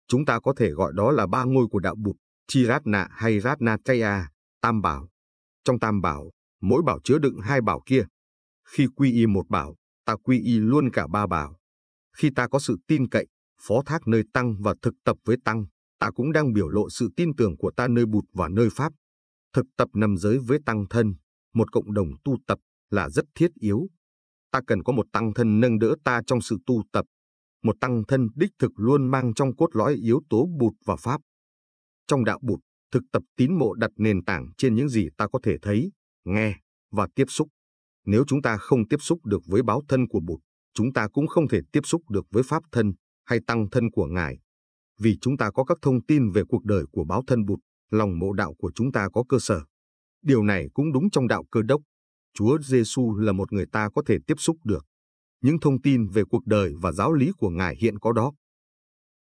Chúng 0.07 0.25
ta 0.25 0.39
có 0.39 0.53
thể 0.57 0.69
gọi 0.69 0.93
đó 0.95 1.11
là 1.11 1.27
ba 1.27 1.43
ngôi 1.43 1.67
của 1.71 1.79
đạo 1.79 1.95
bụt, 1.95 2.15
Chiratna 2.47 3.07
hay 3.11 3.39
Ratnataya, 3.39 4.29
Tam 4.61 4.81
Bảo. 4.81 5.09
Trong 5.63 5.79
Tam 5.79 6.01
Bảo, 6.01 6.31
mỗi 6.61 6.81
bảo 6.85 6.99
chứa 7.03 7.17
đựng 7.17 7.39
hai 7.41 7.61
bảo 7.61 7.81
kia. 7.85 8.05
Khi 8.67 8.87
quy 8.95 9.11
y 9.11 9.25
một 9.25 9.49
bảo, 9.49 9.75
ta 10.05 10.15
quy 10.23 10.39
y 10.41 10.59
luôn 10.59 10.91
cả 10.91 11.07
ba 11.07 11.27
bảo. 11.27 11.57
Khi 12.17 12.29
ta 12.35 12.47
có 12.47 12.59
sự 12.59 12.77
tin 12.87 13.09
cậy, 13.09 13.27
phó 13.61 13.81
thác 13.85 14.07
nơi 14.07 14.23
tăng 14.33 14.55
và 14.61 14.75
thực 14.81 14.93
tập 15.03 15.17
với 15.25 15.37
tăng, 15.45 15.65
ta 15.99 16.11
cũng 16.11 16.31
đang 16.31 16.53
biểu 16.53 16.69
lộ 16.69 16.89
sự 16.89 17.09
tin 17.15 17.35
tưởng 17.35 17.57
của 17.57 17.71
ta 17.77 17.87
nơi 17.87 18.05
bụt 18.05 18.23
và 18.33 18.49
nơi 18.49 18.69
pháp. 18.71 18.93
Thực 19.53 19.65
tập 19.77 19.89
nằm 19.93 20.17
giới 20.17 20.37
với 20.37 20.59
tăng 20.65 20.85
thân, 20.89 21.15
một 21.53 21.71
cộng 21.71 21.93
đồng 21.93 22.07
tu 22.23 22.37
tập 22.47 22.59
là 22.89 23.09
rất 23.09 23.25
thiết 23.35 23.51
yếu. 23.53 23.87
Ta 24.51 24.61
cần 24.67 24.83
có 24.83 24.93
một 24.93 25.05
tăng 25.11 25.33
thân 25.33 25.59
nâng 25.59 25.79
đỡ 25.79 25.95
ta 26.03 26.21
trong 26.27 26.41
sự 26.41 26.57
tu 26.65 26.83
tập. 26.91 27.05
Một 27.63 27.75
tăng 27.81 28.03
thân 28.07 28.29
đích 28.35 28.51
thực 28.59 28.71
luôn 28.75 29.11
mang 29.11 29.33
trong 29.33 29.55
cốt 29.55 29.75
lõi 29.75 29.93
yếu 29.93 30.21
tố 30.29 30.47
bụt 30.59 30.73
và 30.85 30.95
pháp. 30.95 31.21
Trong 32.07 32.25
đạo 32.25 32.39
bụt, 32.41 32.59
thực 32.91 33.03
tập 33.11 33.23
tín 33.35 33.57
mộ 33.57 33.73
đặt 33.73 33.91
nền 33.95 34.23
tảng 34.23 34.51
trên 34.57 34.75
những 34.75 34.89
gì 34.89 35.07
ta 35.17 35.27
có 35.27 35.39
thể 35.43 35.57
thấy, 35.61 35.91
nghe 36.25 36.55
và 36.91 37.07
tiếp 37.15 37.25
xúc. 37.27 37.47
Nếu 38.05 38.23
chúng 38.27 38.41
ta 38.41 38.57
không 38.57 38.87
tiếp 38.87 38.97
xúc 38.99 39.25
được 39.25 39.41
với 39.45 39.63
báo 39.63 39.81
thân 39.87 40.07
của 40.07 40.19
Bụt, 40.19 40.39
chúng 40.73 40.93
ta 40.93 41.07
cũng 41.07 41.27
không 41.27 41.47
thể 41.47 41.59
tiếp 41.71 41.81
xúc 41.83 42.09
được 42.09 42.25
với 42.31 42.43
pháp 42.43 42.63
thân 42.71 42.93
hay 43.25 43.39
tăng 43.47 43.69
thân 43.69 43.91
của 43.91 44.05
Ngài. 44.05 44.39
Vì 44.99 45.17
chúng 45.21 45.37
ta 45.37 45.51
có 45.51 45.63
các 45.63 45.77
thông 45.81 46.05
tin 46.05 46.31
về 46.31 46.43
cuộc 46.49 46.63
đời 46.65 46.85
của 46.91 47.03
báo 47.03 47.23
thân 47.27 47.45
Bụt, 47.45 47.59
lòng 47.91 48.19
mộ 48.19 48.33
đạo 48.33 48.53
của 48.57 48.71
chúng 48.75 48.91
ta 48.91 49.09
có 49.13 49.23
cơ 49.29 49.37
sở. 49.39 49.61
Điều 50.21 50.43
này 50.43 50.67
cũng 50.73 50.91
đúng 50.93 51.09
trong 51.09 51.27
đạo 51.27 51.43
cơ 51.51 51.61
đốc. 51.61 51.81
Chúa 52.33 52.57
Giêsu 52.61 53.15
là 53.15 53.31
một 53.31 53.53
người 53.53 53.65
ta 53.71 53.89
có 53.95 54.01
thể 54.05 54.17
tiếp 54.27 54.35
xúc 54.37 54.57
được. 54.63 54.85
Những 55.41 55.59
thông 55.59 55.81
tin 55.81 56.07
về 56.07 56.23
cuộc 56.29 56.45
đời 56.45 56.73
và 56.81 56.91
giáo 56.91 57.13
lý 57.13 57.31
của 57.37 57.49
Ngài 57.49 57.75
hiện 57.75 57.99
có 57.99 58.13
đó. 58.13 58.33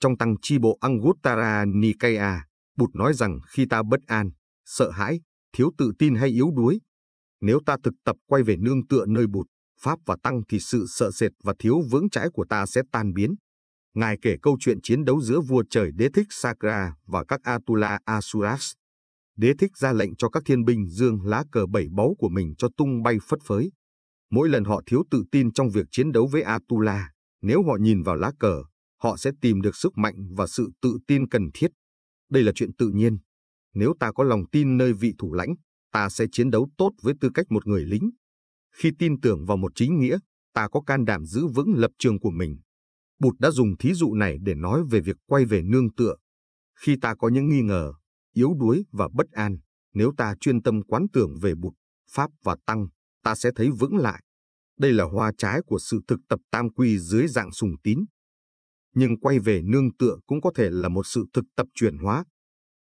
Trong 0.00 0.16
tăng 0.16 0.34
chi 0.42 0.58
bộ 0.58 0.78
Anguttara 0.80 1.64
Nikaya, 1.64 2.44
Bụt 2.76 2.90
nói 2.94 3.14
rằng 3.14 3.40
khi 3.48 3.66
ta 3.70 3.82
bất 3.82 4.00
an, 4.06 4.30
sợ 4.64 4.90
hãi, 4.90 5.20
thiếu 5.56 5.70
tự 5.78 5.92
tin 5.98 6.14
hay 6.14 6.28
yếu 6.28 6.50
đuối, 6.56 6.80
nếu 7.40 7.60
ta 7.66 7.76
thực 7.84 7.94
tập 8.04 8.16
quay 8.26 8.42
về 8.42 8.56
nương 8.56 8.86
tựa 8.86 9.06
nơi 9.06 9.26
Bụt, 9.26 9.46
Pháp 9.80 9.98
và 10.06 10.16
Tăng 10.22 10.42
thì 10.48 10.60
sự 10.60 10.86
sợ 10.88 11.10
sệt 11.10 11.32
và 11.44 11.54
thiếu 11.58 11.80
vững 11.90 12.10
chãi 12.10 12.28
của 12.32 12.44
ta 12.50 12.66
sẽ 12.66 12.82
tan 12.92 13.12
biến. 13.12 13.34
Ngài 13.94 14.18
kể 14.22 14.36
câu 14.42 14.56
chuyện 14.60 14.78
chiến 14.82 15.04
đấu 15.04 15.20
giữa 15.20 15.40
vua 15.40 15.64
trời 15.70 15.90
đế 15.94 16.08
thích 16.14 16.26
Sakra 16.30 16.94
và 17.06 17.24
các 17.28 17.40
Atula 17.42 17.98
Asuras. 18.04 18.72
Đế 19.36 19.52
thích 19.58 19.76
ra 19.76 19.92
lệnh 19.92 20.16
cho 20.16 20.28
các 20.28 20.42
thiên 20.46 20.64
binh 20.64 20.88
dương 20.88 21.22
lá 21.22 21.44
cờ 21.52 21.66
bảy 21.66 21.86
báu 21.96 22.14
của 22.18 22.28
mình 22.28 22.54
cho 22.58 22.68
tung 22.76 23.02
bay 23.02 23.18
phất 23.28 23.38
phới. 23.44 23.70
Mỗi 24.30 24.48
lần 24.48 24.64
họ 24.64 24.82
thiếu 24.86 25.02
tự 25.10 25.24
tin 25.32 25.52
trong 25.52 25.70
việc 25.70 25.86
chiến 25.90 26.12
đấu 26.12 26.28
với 26.32 26.42
Atula, 26.42 27.10
nếu 27.42 27.62
họ 27.62 27.76
nhìn 27.80 28.02
vào 28.02 28.16
lá 28.16 28.32
cờ, 28.40 28.62
họ 29.02 29.16
sẽ 29.16 29.30
tìm 29.40 29.60
được 29.60 29.76
sức 29.76 29.92
mạnh 29.98 30.14
và 30.36 30.46
sự 30.46 30.70
tự 30.82 30.98
tin 31.06 31.28
cần 31.28 31.50
thiết. 31.54 31.70
Đây 32.30 32.42
là 32.42 32.52
chuyện 32.54 32.70
tự 32.78 32.88
nhiên. 32.88 33.18
Nếu 33.74 33.94
ta 34.00 34.12
có 34.12 34.24
lòng 34.24 34.42
tin 34.52 34.76
nơi 34.76 34.92
vị 34.92 35.12
thủ 35.18 35.32
lãnh, 35.32 35.54
ta 35.92 36.08
sẽ 36.08 36.26
chiến 36.32 36.50
đấu 36.50 36.68
tốt 36.78 36.90
với 37.02 37.14
tư 37.20 37.30
cách 37.34 37.46
một 37.50 37.66
người 37.66 37.84
lính. 37.84 38.10
Khi 38.76 38.90
tin 38.98 39.20
tưởng 39.20 39.46
vào 39.46 39.56
một 39.56 39.72
chính 39.74 39.98
nghĩa, 39.98 40.18
ta 40.54 40.68
có 40.68 40.80
can 40.80 41.04
đảm 41.04 41.24
giữ 41.24 41.46
vững 41.46 41.74
lập 41.74 41.90
trường 41.98 42.20
của 42.20 42.30
mình. 42.30 42.58
Bụt 43.18 43.34
đã 43.38 43.50
dùng 43.50 43.76
thí 43.78 43.94
dụ 43.94 44.14
này 44.14 44.38
để 44.42 44.54
nói 44.54 44.82
về 44.90 45.00
việc 45.00 45.16
quay 45.26 45.44
về 45.44 45.62
nương 45.62 45.94
tựa. 45.94 46.16
Khi 46.80 46.96
ta 47.00 47.14
có 47.14 47.28
những 47.28 47.48
nghi 47.48 47.62
ngờ, 47.62 47.92
yếu 48.32 48.54
đuối 48.60 48.84
và 48.92 49.08
bất 49.14 49.26
an, 49.30 49.58
nếu 49.94 50.12
ta 50.16 50.34
chuyên 50.40 50.62
tâm 50.62 50.82
quán 50.82 51.06
tưởng 51.12 51.34
về 51.40 51.54
Bụt, 51.54 51.74
Pháp 52.10 52.30
và 52.44 52.56
Tăng, 52.66 52.88
ta 53.28 53.34
sẽ 53.34 53.50
thấy 53.56 53.70
vững 53.70 53.96
lại. 53.96 54.22
Đây 54.78 54.92
là 54.92 55.04
hoa 55.04 55.32
trái 55.38 55.60
của 55.66 55.78
sự 55.78 56.00
thực 56.08 56.20
tập 56.28 56.40
tam 56.50 56.70
quy 56.70 56.98
dưới 56.98 57.28
dạng 57.28 57.52
sùng 57.52 57.72
tín. 57.82 57.98
Nhưng 58.94 59.20
quay 59.20 59.38
về 59.38 59.62
nương 59.62 59.96
tựa 59.98 60.16
cũng 60.26 60.40
có 60.40 60.50
thể 60.54 60.70
là 60.70 60.88
một 60.88 61.06
sự 61.06 61.24
thực 61.32 61.44
tập 61.56 61.66
chuyển 61.74 61.98
hóa. 61.98 62.24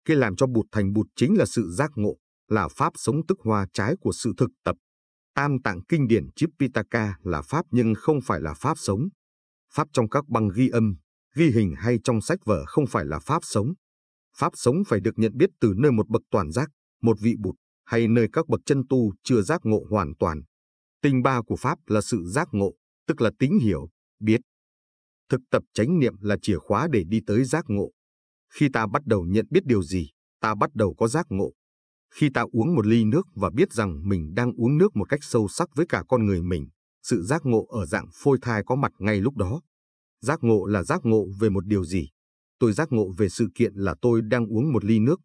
Cái 0.05 0.17
làm 0.17 0.35
cho 0.35 0.47
Bụt 0.47 0.65
thành 0.71 0.93
Bụt 0.93 1.07
chính 1.15 1.37
là 1.37 1.45
sự 1.45 1.71
giác 1.71 1.91
ngộ, 1.95 2.17
là 2.47 2.67
pháp 2.67 2.93
sống 2.95 3.15
tức 3.27 3.37
hoa 3.43 3.67
trái 3.73 3.95
của 4.01 4.11
sự 4.13 4.33
thực 4.37 4.49
tập. 4.63 4.75
Tam 5.35 5.61
tạng 5.63 5.81
kinh 5.89 6.07
điển 6.07 6.27
Chipitaka 6.35 7.15
là 7.23 7.41
pháp 7.41 7.65
nhưng 7.71 7.93
không 7.95 8.19
phải 8.21 8.41
là 8.41 8.53
pháp 8.53 8.77
sống. 8.77 9.07
Pháp 9.73 9.87
trong 9.93 10.09
các 10.09 10.27
băng 10.27 10.49
ghi 10.55 10.69
âm, 10.69 10.95
ghi 11.35 11.51
hình 11.51 11.73
hay 11.77 11.99
trong 12.03 12.21
sách 12.21 12.39
vở 12.45 12.65
không 12.67 12.87
phải 12.87 13.05
là 13.05 13.19
pháp 13.19 13.39
sống. 13.45 13.73
Pháp 14.37 14.51
sống 14.55 14.75
phải 14.87 14.99
được 14.99 15.13
nhận 15.19 15.37
biết 15.37 15.49
từ 15.59 15.73
nơi 15.77 15.91
một 15.91 16.09
bậc 16.09 16.21
toàn 16.31 16.51
giác, 16.51 16.69
một 17.01 17.17
vị 17.21 17.35
bụt, 17.39 17.55
hay 17.87 18.07
nơi 18.07 18.27
các 18.33 18.47
bậc 18.47 18.61
chân 18.65 18.83
tu 18.89 19.13
chưa 19.23 19.41
giác 19.41 19.61
ngộ 19.63 19.85
hoàn 19.89 20.13
toàn. 20.19 20.41
Tinh 21.01 21.23
ba 21.23 21.41
của 21.41 21.55
Pháp 21.55 21.77
là 21.87 22.01
sự 22.01 22.23
giác 22.25 22.47
ngộ, 22.51 22.73
tức 23.07 23.21
là 23.21 23.31
tính 23.39 23.59
hiểu, 23.59 23.89
biết. 24.19 24.41
Thực 25.29 25.41
tập 25.51 25.63
chánh 25.73 25.99
niệm 25.99 26.13
là 26.21 26.37
chìa 26.41 26.57
khóa 26.57 26.87
để 26.91 27.03
đi 27.07 27.21
tới 27.27 27.43
giác 27.43 27.65
ngộ. 27.67 27.91
Khi 28.53 28.69
ta 28.73 28.87
bắt 28.87 29.01
đầu 29.05 29.25
nhận 29.25 29.45
biết 29.49 29.65
điều 29.65 29.83
gì, 29.83 30.09
ta 30.41 30.55
bắt 30.55 30.69
đầu 30.73 30.93
có 30.97 31.07
giác 31.07 31.25
ngộ. 31.29 31.51
Khi 32.13 32.29
ta 32.33 32.45
uống 32.51 32.75
một 32.75 32.85
ly 32.85 33.05
nước 33.05 33.27
và 33.35 33.49
biết 33.49 33.73
rằng 33.73 34.09
mình 34.09 34.33
đang 34.33 34.51
uống 34.53 34.77
nước 34.77 34.95
một 34.95 35.09
cách 35.09 35.23
sâu 35.23 35.47
sắc 35.47 35.69
với 35.75 35.85
cả 35.89 36.03
con 36.07 36.25
người 36.25 36.41
mình, 36.41 36.67
sự 37.03 37.23
giác 37.23 37.41
ngộ 37.45 37.65
ở 37.69 37.85
dạng 37.85 38.07
phôi 38.13 38.37
thai 38.41 38.63
có 38.65 38.75
mặt 38.75 38.91
ngay 38.99 39.21
lúc 39.21 39.35
đó. 39.35 39.61
Giác 40.21 40.39
ngộ 40.41 40.65
là 40.65 40.83
giác 40.83 41.01
ngộ 41.03 41.25
về 41.39 41.49
một 41.49 41.65
điều 41.65 41.85
gì? 41.85 42.09
Tôi 42.59 42.73
giác 42.73 42.91
ngộ 42.91 43.13
về 43.17 43.29
sự 43.29 43.47
kiện 43.55 43.73
là 43.75 43.95
tôi 44.01 44.21
đang 44.21 44.47
uống 44.47 44.73
một 44.73 44.85
ly 44.85 44.99
nước. 44.99 45.21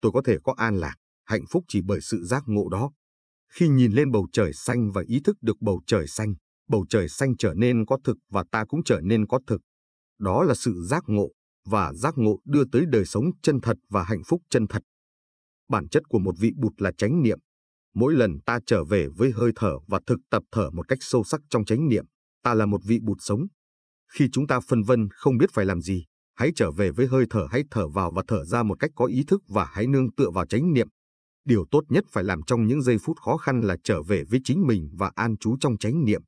Tôi 0.00 0.12
có 0.12 0.22
thể 0.24 0.38
có 0.44 0.54
an 0.56 0.76
lạc, 0.76 0.94
hạnh 1.28 1.44
phúc 1.50 1.64
chỉ 1.68 1.80
bởi 1.84 2.00
sự 2.00 2.24
giác 2.24 2.42
ngộ 2.46 2.68
đó. 2.68 2.92
Khi 3.52 3.68
nhìn 3.68 3.92
lên 3.92 4.10
bầu 4.10 4.28
trời 4.32 4.52
xanh 4.52 4.92
và 4.92 5.02
ý 5.06 5.20
thức 5.24 5.36
được 5.40 5.60
bầu 5.60 5.80
trời 5.86 6.06
xanh, 6.06 6.34
bầu 6.68 6.86
trời 6.88 7.08
xanh 7.08 7.36
trở 7.36 7.54
nên 7.54 7.86
có 7.86 7.98
thực 8.04 8.16
và 8.30 8.44
ta 8.50 8.64
cũng 8.68 8.84
trở 8.84 9.00
nên 9.00 9.26
có 9.26 9.40
thực. 9.46 9.60
Đó 10.18 10.42
là 10.42 10.54
sự 10.54 10.82
giác 10.84 11.02
ngộ, 11.06 11.28
và 11.66 11.92
giác 11.92 12.14
ngộ 12.16 12.38
đưa 12.44 12.62
tới 12.72 12.84
đời 12.88 13.04
sống 13.04 13.24
chân 13.42 13.60
thật 13.60 13.76
và 13.88 14.02
hạnh 14.02 14.22
phúc 14.26 14.42
chân 14.50 14.66
thật. 14.66 14.82
Bản 15.68 15.88
chất 15.88 16.02
của 16.08 16.18
một 16.18 16.34
vị 16.38 16.52
bụt 16.56 16.72
là 16.78 16.92
chánh 16.98 17.22
niệm. 17.22 17.38
Mỗi 17.94 18.14
lần 18.14 18.38
ta 18.46 18.58
trở 18.66 18.84
về 18.84 19.08
với 19.16 19.30
hơi 19.30 19.52
thở 19.56 19.72
và 19.86 20.00
thực 20.06 20.18
tập 20.30 20.42
thở 20.52 20.70
một 20.70 20.88
cách 20.88 20.98
sâu 21.00 21.24
sắc 21.24 21.40
trong 21.50 21.64
chánh 21.64 21.88
niệm, 21.88 22.04
ta 22.42 22.54
là 22.54 22.66
một 22.66 22.80
vị 22.84 22.98
bụt 23.02 23.16
sống. 23.20 23.40
Khi 24.12 24.28
chúng 24.32 24.46
ta 24.46 24.60
phân 24.60 24.82
vân 24.82 25.08
không 25.10 25.38
biết 25.38 25.50
phải 25.52 25.64
làm 25.64 25.80
gì, 25.80 26.04
hãy 26.34 26.52
trở 26.56 26.70
về 26.70 26.90
với 26.90 27.06
hơi 27.06 27.24
thở 27.30 27.46
hãy 27.50 27.62
thở 27.70 27.88
vào 27.88 28.10
và 28.10 28.22
thở 28.28 28.44
ra 28.44 28.62
một 28.62 28.78
cách 28.78 28.90
có 28.94 29.04
ý 29.04 29.24
thức 29.26 29.42
và 29.48 29.64
hãy 29.64 29.86
nương 29.86 30.12
tựa 30.12 30.30
vào 30.30 30.46
chánh 30.46 30.72
niệm. 30.72 30.88
Điều 31.48 31.64
tốt 31.70 31.84
nhất 31.88 32.04
phải 32.10 32.24
làm 32.24 32.42
trong 32.42 32.66
những 32.66 32.82
giây 32.82 32.96
phút 32.98 33.16
khó 33.24 33.36
khăn 33.36 33.60
là 33.60 33.76
trở 33.84 34.02
về 34.02 34.24
với 34.30 34.40
chính 34.44 34.66
mình 34.66 34.90
và 34.92 35.10
an 35.14 35.36
trú 35.36 35.56
trong 35.60 35.78
chánh 35.78 36.04
niệm. 36.04 36.22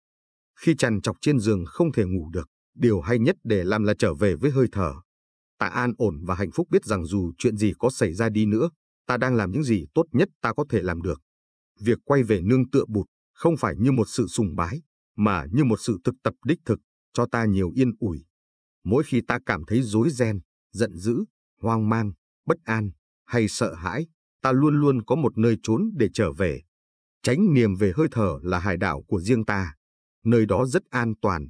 Khi 0.60 0.74
trằn 0.78 1.00
trọc 1.00 1.16
trên 1.20 1.38
giường 1.38 1.64
không 1.66 1.92
thể 1.92 2.04
ngủ 2.04 2.30
được, 2.32 2.48
điều 2.74 3.00
hay 3.00 3.18
nhất 3.18 3.36
để 3.44 3.64
làm 3.64 3.84
là 3.84 3.94
trở 3.98 4.14
về 4.14 4.36
với 4.36 4.50
hơi 4.50 4.66
thở. 4.72 4.92
Ta 5.58 5.66
an 5.66 5.92
ổn 5.98 6.24
và 6.24 6.34
hạnh 6.34 6.50
phúc 6.50 6.68
biết 6.70 6.84
rằng 6.84 7.04
dù 7.04 7.32
chuyện 7.38 7.56
gì 7.56 7.72
có 7.78 7.90
xảy 7.90 8.14
ra 8.14 8.28
đi 8.28 8.46
nữa, 8.46 8.70
ta 9.06 9.16
đang 9.16 9.34
làm 9.34 9.50
những 9.50 9.62
gì 9.62 9.86
tốt 9.94 10.04
nhất 10.12 10.28
ta 10.40 10.52
có 10.52 10.64
thể 10.68 10.82
làm 10.82 11.02
được. 11.02 11.20
Việc 11.80 11.98
quay 12.04 12.22
về 12.22 12.40
nương 12.40 12.70
tựa 12.70 12.84
bụt 12.88 13.06
không 13.32 13.56
phải 13.56 13.74
như 13.78 13.92
một 13.92 14.08
sự 14.08 14.26
sùng 14.26 14.56
bái, 14.56 14.82
mà 15.16 15.46
như 15.52 15.64
một 15.64 15.80
sự 15.80 15.98
thực 16.04 16.14
tập 16.22 16.34
đích 16.44 16.58
thực, 16.64 16.80
cho 17.12 17.26
ta 17.32 17.44
nhiều 17.44 17.70
yên 17.74 17.92
ủi. 17.98 18.24
Mỗi 18.84 19.04
khi 19.04 19.20
ta 19.28 19.38
cảm 19.46 19.64
thấy 19.66 19.82
rối 19.82 20.10
ren, 20.10 20.40
giận 20.72 20.96
dữ, 20.96 21.24
hoang 21.60 21.88
mang, 21.88 22.12
bất 22.46 22.58
an 22.64 22.90
hay 23.26 23.48
sợ 23.48 23.74
hãi, 23.74 24.06
ta 24.42 24.52
luôn 24.52 24.80
luôn 24.80 25.04
có 25.04 25.16
một 25.16 25.38
nơi 25.38 25.56
trốn 25.62 25.90
để 25.97 26.09
trở 26.14 26.32
về. 26.32 26.62
Tránh 27.23 27.54
niềm 27.54 27.75
về 27.75 27.92
hơi 27.97 28.09
thở 28.11 28.38
là 28.42 28.59
hải 28.59 28.76
đảo 28.76 29.02
của 29.09 29.20
riêng 29.20 29.44
ta. 29.44 29.75
Nơi 30.25 30.47
đó 30.47 30.66
rất 30.66 30.82
an 30.90 31.12
toàn. 31.23 31.49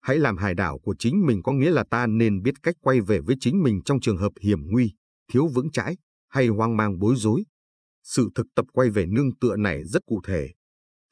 Hãy 0.00 0.18
làm 0.18 0.36
hải 0.36 0.54
đảo 0.54 0.78
của 0.78 0.94
chính 0.98 1.26
mình 1.26 1.42
có 1.42 1.52
nghĩa 1.52 1.70
là 1.70 1.84
ta 1.90 2.06
nên 2.06 2.42
biết 2.42 2.54
cách 2.62 2.74
quay 2.80 3.00
về 3.00 3.20
với 3.20 3.36
chính 3.40 3.62
mình 3.62 3.80
trong 3.84 4.00
trường 4.00 4.16
hợp 4.16 4.32
hiểm 4.40 4.58
nguy, 4.66 4.94
thiếu 5.32 5.48
vững 5.54 5.70
chãi 5.70 5.96
hay 6.28 6.46
hoang 6.46 6.76
mang 6.76 6.98
bối 6.98 7.14
rối. 7.16 7.44
Sự 8.02 8.28
thực 8.34 8.46
tập 8.54 8.64
quay 8.72 8.90
về 8.90 9.06
nương 9.06 9.36
tựa 9.40 9.56
này 9.56 9.84
rất 9.84 10.02
cụ 10.06 10.20
thể. 10.26 10.50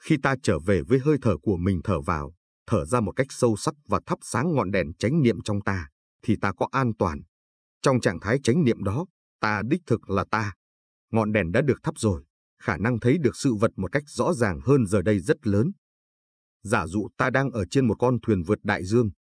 Khi 0.03 0.17
ta 0.23 0.35
trở 0.43 0.59
về 0.59 0.83
với 0.83 0.99
hơi 0.99 1.17
thở 1.23 1.37
của 1.43 1.57
mình 1.57 1.81
thở 1.85 2.01
vào, 2.01 2.35
thở 2.67 2.85
ra 2.85 3.01
một 3.01 3.13
cách 3.13 3.27
sâu 3.31 3.57
sắc 3.57 3.75
và 3.89 4.01
thắp 4.07 4.19
sáng 4.23 4.55
ngọn 4.55 4.71
đèn 4.71 4.95
chánh 4.99 5.23
niệm 5.23 5.41
trong 5.45 5.61
ta, 5.61 5.89
thì 6.23 6.37
ta 6.41 6.53
có 6.53 6.69
an 6.71 6.93
toàn. 6.99 7.21
Trong 7.83 8.01
trạng 8.01 8.21
thái 8.21 8.39
chánh 8.43 8.65
niệm 8.65 8.85
đó, 8.85 9.07
ta 9.41 9.63
đích 9.69 9.81
thực 9.87 10.11
là 10.11 10.25
ta. 10.31 10.53
Ngọn 11.11 11.33
đèn 11.33 11.53
đã 11.53 11.61
được 11.63 11.79
thắp 11.83 11.95
rồi, 11.99 12.25
khả 12.63 12.77
năng 12.77 13.01
thấy 13.01 13.19
được 13.19 13.37
sự 13.37 13.55
vật 13.55 13.71
một 13.77 13.93
cách 13.93 14.03
rõ 14.07 14.35
ràng 14.35 14.61
hơn 14.65 14.87
giờ 14.87 15.03
đây 15.03 15.21
rất 15.21 15.47
lớn. 15.47 15.73
Giả 16.63 16.87
dụ 16.87 17.09
ta 17.17 17.31
đang 17.31 17.51
ở 17.51 17.65
trên 17.71 17.87
một 17.87 17.97
con 17.99 18.19
thuyền 18.23 18.43
vượt 18.43 18.59
đại 18.63 18.85
dương. 18.85 19.11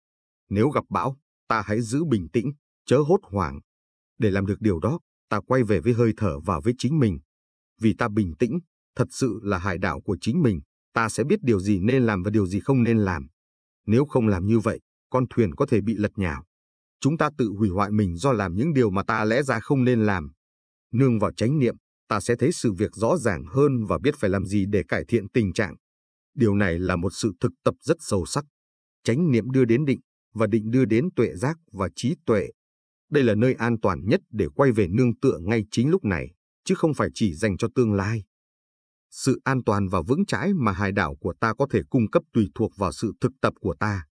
Nếu 0.48 0.68
gặp 0.70 0.84
bão, 0.88 1.16
ta 1.48 1.62
hãy 1.66 1.80
giữ 1.80 2.04
bình 2.04 2.28
tĩnh, 2.32 2.52
chớ 2.86 2.98
hốt 2.98 3.20
hoảng. 3.22 3.60
Để 4.18 4.30
làm 4.30 4.46
được 4.46 4.60
điều 4.60 4.80
đó, 4.80 5.00
ta 5.28 5.40
quay 5.46 5.62
về 5.62 5.80
với 5.80 5.92
hơi 5.92 6.12
thở 6.16 6.40
và 6.40 6.60
với 6.64 6.74
chính 6.78 6.98
mình. 6.98 7.18
Vì 7.80 7.94
ta 7.98 8.08
bình 8.08 8.34
tĩnh, 8.38 8.58
thật 8.96 9.08
sự 9.10 9.40
là 9.42 9.58
hải 9.58 9.78
đảo 9.78 10.00
của 10.00 10.16
chính 10.20 10.42
mình, 10.42 10.60
ta 10.92 11.08
sẽ 11.08 11.24
biết 11.24 11.38
điều 11.42 11.60
gì 11.60 11.78
nên 11.78 12.02
làm 12.02 12.22
và 12.22 12.30
điều 12.30 12.46
gì 12.46 12.60
không 12.60 12.82
nên 12.82 12.98
làm. 12.98 13.28
Nếu 13.86 14.04
không 14.04 14.28
làm 14.28 14.46
như 14.46 14.58
vậy, 14.58 14.80
con 15.10 15.24
thuyền 15.30 15.54
có 15.54 15.66
thể 15.66 15.80
bị 15.80 15.94
lật 15.96 16.18
nhào. 16.18 16.44
Chúng 17.00 17.18
ta 17.18 17.30
tự 17.38 17.48
hủy 17.58 17.68
hoại 17.68 17.90
mình 17.90 18.16
do 18.16 18.32
làm 18.32 18.54
những 18.54 18.72
điều 18.72 18.90
mà 18.90 19.02
ta 19.02 19.24
lẽ 19.24 19.42
ra 19.42 19.60
không 19.60 19.84
nên 19.84 20.06
làm. 20.06 20.30
Nương 20.92 21.18
vào 21.18 21.32
chánh 21.32 21.58
niệm, 21.58 21.74
ta 22.08 22.20
sẽ 22.20 22.36
thấy 22.36 22.52
sự 22.52 22.72
việc 22.72 22.90
rõ 22.94 23.16
ràng 23.16 23.44
hơn 23.44 23.84
và 23.84 23.98
biết 23.98 24.14
phải 24.18 24.30
làm 24.30 24.46
gì 24.46 24.64
để 24.70 24.82
cải 24.88 25.04
thiện 25.08 25.28
tình 25.28 25.52
trạng. 25.52 25.74
Điều 26.34 26.54
này 26.54 26.78
là 26.78 26.96
một 26.96 27.10
sự 27.12 27.32
thực 27.40 27.52
tập 27.64 27.74
rất 27.80 27.96
sâu 28.00 28.26
sắc. 28.26 28.44
Chánh 29.04 29.30
niệm 29.30 29.50
đưa 29.50 29.64
đến 29.64 29.84
định, 29.84 30.00
và 30.34 30.46
định 30.46 30.70
đưa 30.70 30.84
đến 30.84 31.08
tuệ 31.16 31.34
giác 31.34 31.56
và 31.72 31.88
trí 31.96 32.14
tuệ. 32.26 32.48
Đây 33.10 33.24
là 33.24 33.34
nơi 33.34 33.54
an 33.54 33.76
toàn 33.82 34.00
nhất 34.04 34.20
để 34.30 34.46
quay 34.54 34.72
về 34.72 34.88
nương 34.88 35.18
tựa 35.18 35.38
ngay 35.40 35.64
chính 35.70 35.90
lúc 35.90 36.04
này, 36.04 36.30
chứ 36.64 36.74
không 36.74 36.94
phải 36.94 37.08
chỉ 37.14 37.34
dành 37.34 37.56
cho 37.56 37.68
tương 37.74 37.92
lai. 37.92 38.24
Sự 39.10 39.40
an 39.44 39.64
toàn 39.66 39.88
và 39.88 40.02
vững 40.02 40.26
chãi 40.26 40.54
mà 40.54 40.72
hải 40.72 40.92
đảo 40.92 41.16
của 41.20 41.34
ta 41.40 41.54
có 41.58 41.66
thể 41.70 41.82
cung 41.90 42.10
cấp 42.10 42.22
tùy 42.32 42.48
thuộc 42.54 42.72
vào 42.76 42.92
sự 42.92 43.12
thực 43.20 43.32
tập 43.40 43.54
của 43.60 43.74
ta. 43.80 44.06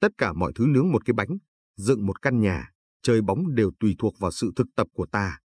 Tất 0.00 0.08
cả 0.18 0.32
mọi 0.32 0.52
thứ 0.54 0.66
nướng 0.68 0.92
một 0.92 1.04
cái 1.04 1.14
bánh, 1.14 1.38
dựng 1.76 2.06
một 2.06 2.22
căn 2.22 2.40
nhà, 2.40 2.70
chơi 3.02 3.22
bóng 3.22 3.54
đều 3.54 3.70
tùy 3.80 3.94
thuộc 3.98 4.18
vào 4.18 4.30
sự 4.30 4.52
thực 4.56 4.66
tập 4.76 4.86
của 4.92 5.06
ta. 5.06 5.38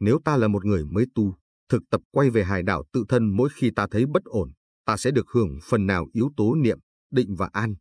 Nếu 0.00 0.18
ta 0.24 0.36
là 0.36 0.48
một 0.48 0.64
người 0.64 0.84
mới 0.84 1.06
tu, 1.14 1.34
thực 1.68 1.82
tập 1.90 2.00
quay 2.10 2.30
về 2.30 2.44
hải 2.44 2.62
đảo 2.62 2.84
tự 2.92 3.04
thân 3.08 3.36
mỗi 3.36 3.48
khi 3.54 3.70
ta 3.76 3.86
thấy 3.90 4.06
bất 4.06 4.24
ổn, 4.24 4.52
ta 4.84 4.96
sẽ 4.96 5.10
được 5.10 5.26
hưởng 5.28 5.58
phần 5.68 5.86
nào 5.86 6.06
yếu 6.12 6.30
tố 6.36 6.54
niệm, 6.54 6.78
định 7.10 7.34
và 7.36 7.48
an. 7.52 7.74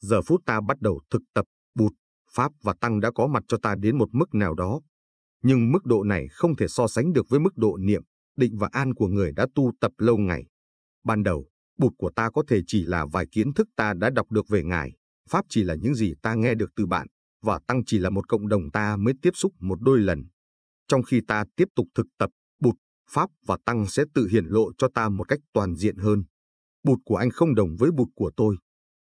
Giờ 0.00 0.22
phút 0.22 0.42
ta 0.46 0.60
bắt 0.60 0.80
đầu 0.80 1.00
thực 1.10 1.22
tập, 1.34 1.44
bụt, 1.74 1.92
pháp 2.32 2.52
và 2.62 2.74
tăng 2.80 3.00
đã 3.00 3.10
có 3.10 3.26
mặt 3.26 3.42
cho 3.48 3.58
ta 3.62 3.74
đến 3.78 3.98
một 3.98 4.08
mức 4.12 4.34
nào 4.34 4.54
đó. 4.54 4.80
Nhưng 5.42 5.72
mức 5.72 5.84
độ 5.84 6.02
này 6.04 6.28
không 6.28 6.56
thể 6.56 6.68
so 6.68 6.88
sánh 6.88 7.12
được 7.12 7.26
với 7.28 7.40
mức 7.40 7.56
độ 7.56 7.76
niệm, 7.76 8.02
định 8.36 8.58
và 8.58 8.68
an 8.72 8.94
của 8.94 9.08
người 9.08 9.32
đã 9.32 9.46
tu 9.54 9.72
tập 9.80 9.92
lâu 9.98 10.16
ngày. 10.16 10.46
Ban 11.04 11.22
đầu, 11.22 11.48
bụt 11.78 11.92
của 11.98 12.10
ta 12.16 12.30
có 12.30 12.42
thể 12.48 12.60
chỉ 12.66 12.84
là 12.84 13.06
vài 13.12 13.26
kiến 13.32 13.54
thức 13.54 13.68
ta 13.76 13.94
đã 13.94 14.10
đọc 14.10 14.30
được 14.30 14.48
về 14.48 14.62
Ngài, 14.62 14.92
Pháp 15.30 15.44
chỉ 15.48 15.62
là 15.62 15.74
những 15.74 15.94
gì 15.94 16.14
ta 16.22 16.34
nghe 16.34 16.54
được 16.54 16.70
từ 16.76 16.86
bạn, 16.86 17.06
và 17.42 17.60
Tăng 17.66 17.82
chỉ 17.86 17.98
là 17.98 18.10
một 18.10 18.28
cộng 18.28 18.48
đồng 18.48 18.70
ta 18.70 18.96
mới 18.96 19.14
tiếp 19.22 19.30
xúc 19.34 19.52
một 19.60 19.80
đôi 19.80 19.98
lần. 19.98 20.24
Trong 20.88 21.02
khi 21.02 21.20
ta 21.28 21.44
tiếp 21.56 21.68
tục 21.76 21.86
thực 21.94 22.06
tập, 22.18 22.30
bụt, 22.60 22.74
Pháp 23.10 23.30
và 23.46 23.58
Tăng 23.64 23.86
sẽ 23.86 24.04
tự 24.14 24.28
hiển 24.28 24.44
lộ 24.44 24.72
cho 24.78 24.88
ta 24.94 25.08
một 25.08 25.28
cách 25.28 25.40
toàn 25.52 25.76
diện 25.76 25.96
hơn. 25.96 26.24
Bụt 26.82 26.98
của 27.04 27.16
anh 27.16 27.30
không 27.30 27.54
đồng 27.54 27.76
với 27.78 27.90
bụt 27.90 28.08
của 28.14 28.30
tôi. 28.36 28.56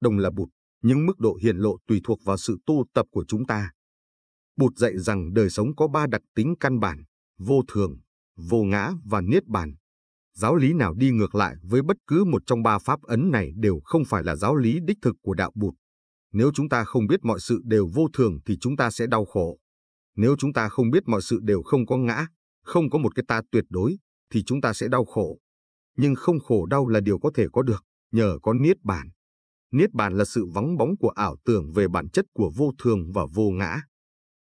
Đồng 0.01 0.19
là 0.19 0.31
bụt, 0.31 0.49
nhưng 0.83 1.07
mức 1.07 1.19
độ 1.19 1.39
hiển 1.43 1.57
lộ 1.57 1.77
tùy 1.87 2.01
thuộc 2.05 2.19
vào 2.25 2.37
sự 2.37 2.59
tu 2.67 2.85
tập 2.95 3.07
của 3.11 3.25
chúng 3.29 3.47
ta. 3.47 3.71
Bụt 4.57 4.77
dạy 4.77 4.99
rằng 4.99 5.35
đời 5.35 5.51
sống 5.51 5.77
có 5.77 5.89
ba 5.89 6.07
đặc 6.07 6.23
tính 6.35 6.55
căn 6.61 6.81
bản, 6.81 7.05
vô 7.39 7.63
thường, 7.73 7.99
vô 8.37 8.63
ngã 8.63 8.93
và 9.05 9.21
niết 9.21 9.47
bàn. 9.47 9.75
Giáo 10.35 10.57
lý 10.57 10.73
nào 10.73 10.95
đi 10.95 11.11
ngược 11.11 11.35
lại 11.35 11.57
với 11.63 11.83
bất 11.83 11.97
cứ 12.07 12.25
một 12.25 12.43
trong 12.47 12.63
ba 12.63 12.79
pháp 12.79 13.03
ấn 13.03 13.31
này 13.31 13.53
đều 13.57 13.81
không 13.85 14.03
phải 14.05 14.23
là 14.23 14.37
giáo 14.37 14.57
lý 14.57 14.79
đích 14.85 14.99
thực 15.03 15.17
của 15.23 15.35
đạo 15.35 15.53
Bụt. 15.55 15.75
Nếu 16.33 16.51
chúng 16.55 16.69
ta 16.69 16.85
không 16.85 17.07
biết 17.07 17.21
mọi 17.23 17.41
sự 17.41 17.61
đều 17.65 17.89
vô 17.95 18.07
thường 18.13 18.39
thì 18.47 18.57
chúng 18.61 18.77
ta 18.77 18.91
sẽ 18.91 19.07
đau 19.07 19.25
khổ. 19.25 19.59
Nếu 20.17 20.37
chúng 20.39 20.53
ta 20.53 20.69
không 20.69 20.91
biết 20.91 21.03
mọi 21.07 21.23
sự 21.23 21.39
đều 21.43 21.63
không 21.63 21.87
có 21.87 21.97
ngã, 21.97 22.27
không 22.65 22.91
có 22.91 22.99
một 22.99 23.15
cái 23.15 23.25
ta 23.29 23.43
tuyệt 23.51 23.65
đối, 23.69 23.97
thì 24.31 24.43
chúng 24.45 24.61
ta 24.61 24.73
sẽ 24.73 24.89
đau 24.89 25.05
khổ. 25.05 25.39
Nhưng 25.97 26.15
không 26.15 26.41
khổ 26.41 26.67
đau 26.67 26.89
là 26.89 27.01
điều 27.01 27.19
có 27.19 27.31
thể 27.35 27.47
có 27.53 27.63
được, 27.63 27.85
nhờ 28.13 28.39
có 28.43 28.55
Niết 28.55 28.77
Bàn. 28.83 29.11
Niết 29.73 29.93
Bàn 29.93 30.13
là 30.19 30.25
sự 30.25 30.47
vắng 30.55 30.77
bóng 30.77 30.97
của 30.97 31.09
ảo 31.09 31.37
tưởng 31.45 31.73
về 31.73 31.89
bản 31.89 32.09
chất 32.11 32.25
của 32.35 32.53
vô 32.57 32.71
thường 32.83 33.13
và 33.13 33.27
vô 33.35 33.51
ngã. 33.51 33.81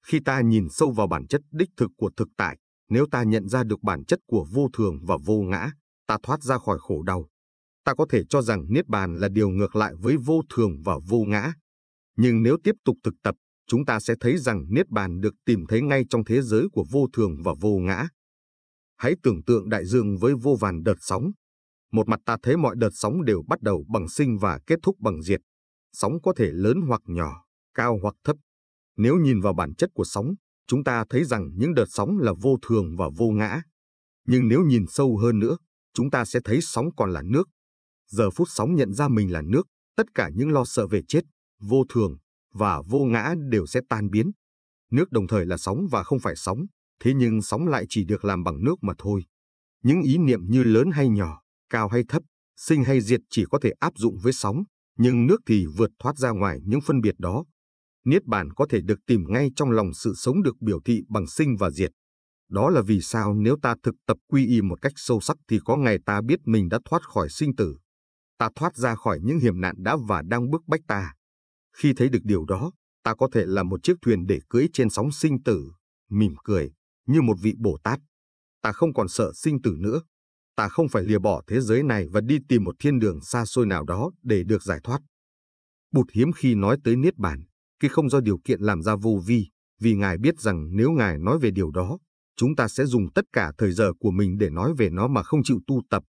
Khi 0.06 0.20
ta 0.24 0.40
nhìn 0.40 0.68
sâu 0.70 0.90
vào 0.90 1.06
bản 1.06 1.26
chất 1.26 1.40
đích 1.50 1.68
thực 1.76 1.90
của 1.96 2.10
thực 2.16 2.28
tại, 2.36 2.58
nếu 2.88 3.06
ta 3.10 3.22
nhận 3.22 3.48
ra 3.48 3.64
được 3.64 3.82
bản 3.82 4.04
chất 4.04 4.18
của 4.26 4.46
vô 4.52 4.68
thường 4.72 4.98
và 5.06 5.16
vô 5.24 5.42
ngã, 5.42 5.70
ta 6.06 6.18
thoát 6.22 6.42
ra 6.42 6.58
khỏi 6.58 6.78
khổ 6.80 7.02
đau. 7.02 7.28
Ta 7.84 7.94
có 7.94 8.06
thể 8.10 8.22
cho 8.28 8.42
rằng 8.42 8.64
Niết 8.68 8.88
Bàn 8.88 9.14
là 9.14 9.28
điều 9.28 9.48
ngược 9.48 9.76
lại 9.76 9.94
với 9.98 10.16
vô 10.16 10.42
thường 10.54 10.82
và 10.84 10.98
vô 11.08 11.24
ngã. 11.28 11.52
Nhưng 12.16 12.42
nếu 12.42 12.56
tiếp 12.64 12.74
tục 12.84 12.96
thực 13.04 13.14
tập, 13.22 13.34
chúng 13.66 13.84
ta 13.84 14.00
sẽ 14.00 14.14
thấy 14.20 14.38
rằng 14.38 14.64
Niết 14.68 14.88
Bàn 14.88 15.20
được 15.20 15.34
tìm 15.44 15.64
thấy 15.68 15.82
ngay 15.82 16.04
trong 16.10 16.24
thế 16.24 16.42
giới 16.42 16.68
của 16.72 16.84
vô 16.90 17.06
thường 17.12 17.36
và 17.44 17.54
vô 17.60 17.78
ngã. 17.78 18.08
Hãy 18.96 19.14
tưởng 19.22 19.42
tượng 19.44 19.68
đại 19.68 19.84
dương 19.86 20.18
với 20.18 20.34
vô 20.42 20.56
vàn 20.60 20.82
đợt 20.82 20.96
sóng. 21.00 21.30
Một 21.92 22.08
mặt 22.08 22.20
ta 22.24 22.36
thấy 22.42 22.56
mọi 22.56 22.76
đợt 22.78 22.90
sóng 22.92 23.24
đều 23.24 23.42
bắt 23.48 23.62
đầu 23.62 23.84
bằng 23.88 24.08
sinh 24.08 24.38
và 24.38 24.60
kết 24.66 24.78
thúc 24.82 24.96
bằng 25.00 25.22
diệt. 25.22 25.40
Sóng 25.92 26.22
có 26.22 26.32
thể 26.36 26.50
lớn 26.52 26.80
hoặc 26.88 27.00
nhỏ, 27.04 27.44
cao 27.74 27.98
hoặc 28.02 28.14
thấp. 28.24 28.36
Nếu 28.96 29.16
nhìn 29.16 29.40
vào 29.40 29.54
bản 29.54 29.74
chất 29.74 29.90
của 29.94 30.04
sóng, 30.04 30.34
chúng 30.66 30.84
ta 30.84 31.04
thấy 31.10 31.24
rằng 31.24 31.50
những 31.56 31.74
đợt 31.74 31.86
sóng 31.88 32.18
là 32.18 32.32
vô 32.40 32.56
thường 32.68 32.96
và 32.96 33.08
vô 33.16 33.30
ngã. 33.30 33.62
Nhưng 34.26 34.48
nếu 34.48 34.62
nhìn 34.62 34.84
sâu 34.88 35.18
hơn 35.18 35.38
nữa, 35.38 35.56
chúng 35.94 36.10
ta 36.10 36.24
sẽ 36.24 36.40
thấy 36.44 36.58
sóng 36.62 36.86
còn 36.96 37.12
là 37.12 37.22
nước. 37.24 37.48
Giờ 38.08 38.30
phút 38.30 38.48
sóng 38.50 38.74
nhận 38.74 38.92
ra 38.92 39.08
mình 39.08 39.32
là 39.32 39.42
nước, 39.42 39.66
tất 39.96 40.06
cả 40.14 40.30
những 40.34 40.52
lo 40.52 40.64
sợ 40.64 40.86
về 40.86 41.02
chết, 41.08 41.20
vô 41.60 41.84
thường 41.88 42.16
và 42.52 42.82
vô 42.88 42.98
ngã 42.98 43.34
đều 43.48 43.66
sẽ 43.66 43.80
tan 43.88 44.10
biến. 44.10 44.30
Nước 44.90 45.10
đồng 45.10 45.26
thời 45.26 45.46
là 45.46 45.56
sóng 45.56 45.86
và 45.90 46.02
không 46.02 46.18
phải 46.20 46.36
sóng, 46.36 46.58
thế 47.00 47.14
nhưng 47.14 47.42
sóng 47.42 47.66
lại 47.66 47.86
chỉ 47.88 48.04
được 48.04 48.24
làm 48.24 48.44
bằng 48.44 48.64
nước 48.64 48.74
mà 48.82 48.92
thôi. 48.98 49.24
Những 49.82 50.02
ý 50.02 50.18
niệm 50.18 50.40
như 50.48 50.62
lớn 50.64 50.90
hay 50.90 51.08
nhỏ, 51.08 51.40
cao 51.70 51.88
hay 51.88 52.04
thấp, 52.08 52.22
sinh 52.56 52.84
hay 52.84 53.00
diệt 53.00 53.20
chỉ 53.30 53.44
có 53.50 53.58
thể 53.62 53.72
áp 53.80 53.92
dụng 53.96 54.18
với 54.22 54.32
sóng, 54.32 54.62
nhưng 54.98 55.26
nước 55.26 55.40
thì 55.46 55.66
vượt 55.76 55.90
thoát 55.98 56.16
ra 56.16 56.30
ngoài 56.30 56.58
những 56.64 56.80
phân 56.80 57.00
biệt 57.00 57.14
đó. 57.18 57.44
Niết 58.04 58.24
bàn 58.24 58.52
có 58.52 58.66
thể 58.70 58.80
được 58.80 58.98
tìm 59.06 59.24
ngay 59.28 59.50
trong 59.56 59.70
lòng 59.70 59.94
sự 59.94 60.14
sống 60.16 60.42
được 60.42 60.60
biểu 60.60 60.80
thị 60.84 61.02
bằng 61.08 61.26
sinh 61.26 61.56
và 61.56 61.70
diệt. 61.70 61.90
Đó 62.50 62.70
là 62.70 62.82
vì 62.82 63.00
sao 63.00 63.34
nếu 63.34 63.56
ta 63.62 63.74
thực 63.82 63.94
tập 64.06 64.16
quy 64.28 64.46
y 64.46 64.62
một 64.62 64.82
cách 64.82 64.92
sâu 64.96 65.20
sắc 65.20 65.36
thì 65.48 65.58
có 65.64 65.76
ngày 65.76 65.98
ta 66.06 66.20
biết 66.20 66.38
mình 66.44 66.68
đã 66.68 66.78
thoát 66.84 67.02
khỏi 67.02 67.28
sinh 67.30 67.56
tử. 67.56 67.76
Ta 68.38 68.48
thoát 68.54 68.76
ra 68.76 68.94
khỏi 68.94 69.18
những 69.22 69.38
hiểm 69.38 69.60
nạn 69.60 69.74
đã 69.78 69.96
và 70.08 70.22
đang 70.22 70.50
bức 70.50 70.62
bách 70.66 70.80
ta. 70.88 71.12
Khi 71.76 71.92
thấy 71.96 72.08
được 72.08 72.22
điều 72.24 72.44
đó, 72.44 72.72
ta 73.02 73.14
có 73.14 73.28
thể 73.32 73.46
là 73.46 73.62
một 73.62 73.82
chiếc 73.82 73.94
thuyền 74.02 74.26
để 74.26 74.40
cưỡi 74.48 74.66
trên 74.72 74.90
sóng 74.90 75.12
sinh 75.12 75.42
tử, 75.42 75.70
mỉm 76.10 76.34
cười, 76.44 76.72
như 77.06 77.22
một 77.22 77.36
vị 77.42 77.54
Bồ 77.58 77.78
Tát. 77.84 78.00
Ta 78.62 78.72
không 78.72 78.94
còn 78.94 79.08
sợ 79.08 79.32
sinh 79.34 79.62
tử 79.62 79.76
nữa. 79.78 80.00
Ta 80.56 80.68
không 80.68 80.88
phải 80.88 81.02
lìa 81.02 81.18
bỏ 81.18 81.42
thế 81.46 81.60
giới 81.60 81.82
này 81.82 82.06
và 82.08 82.20
đi 82.20 82.38
tìm 82.48 82.64
một 82.64 82.74
thiên 82.78 82.98
đường 82.98 83.20
xa 83.20 83.44
xôi 83.44 83.66
nào 83.66 83.84
đó 83.84 84.10
để 84.22 84.42
được 84.44 84.62
giải 84.62 84.80
thoát. 84.84 85.00
Bụt 85.92 86.06
hiếm 86.12 86.32
khi 86.32 86.54
nói 86.54 86.76
tới 86.84 86.96
Niết 86.96 87.16
Bàn, 87.16 87.42
khi 87.80 87.88
không 87.88 88.08
do 88.08 88.20
điều 88.20 88.38
kiện 88.44 88.60
làm 88.60 88.82
ra 88.82 88.94
vô 88.96 89.20
vi, 89.26 89.46
vì 89.80 89.94
Ngài 89.94 90.18
biết 90.18 90.40
rằng 90.40 90.76
nếu 90.76 90.90
Ngài 90.90 91.18
nói 91.18 91.38
về 91.38 91.50
điều 91.50 91.70
đó, 91.70 91.98
chúng 92.36 92.56
ta 92.56 92.68
sẽ 92.68 92.84
dùng 92.84 93.12
tất 93.14 93.24
cả 93.32 93.52
thời 93.58 93.72
giờ 93.72 93.92
của 94.00 94.10
mình 94.10 94.38
để 94.38 94.50
nói 94.50 94.74
về 94.78 94.90
nó 94.90 95.08
mà 95.08 95.22
không 95.22 95.40
chịu 95.44 95.60
tu 95.66 95.82
tập. 95.90 96.02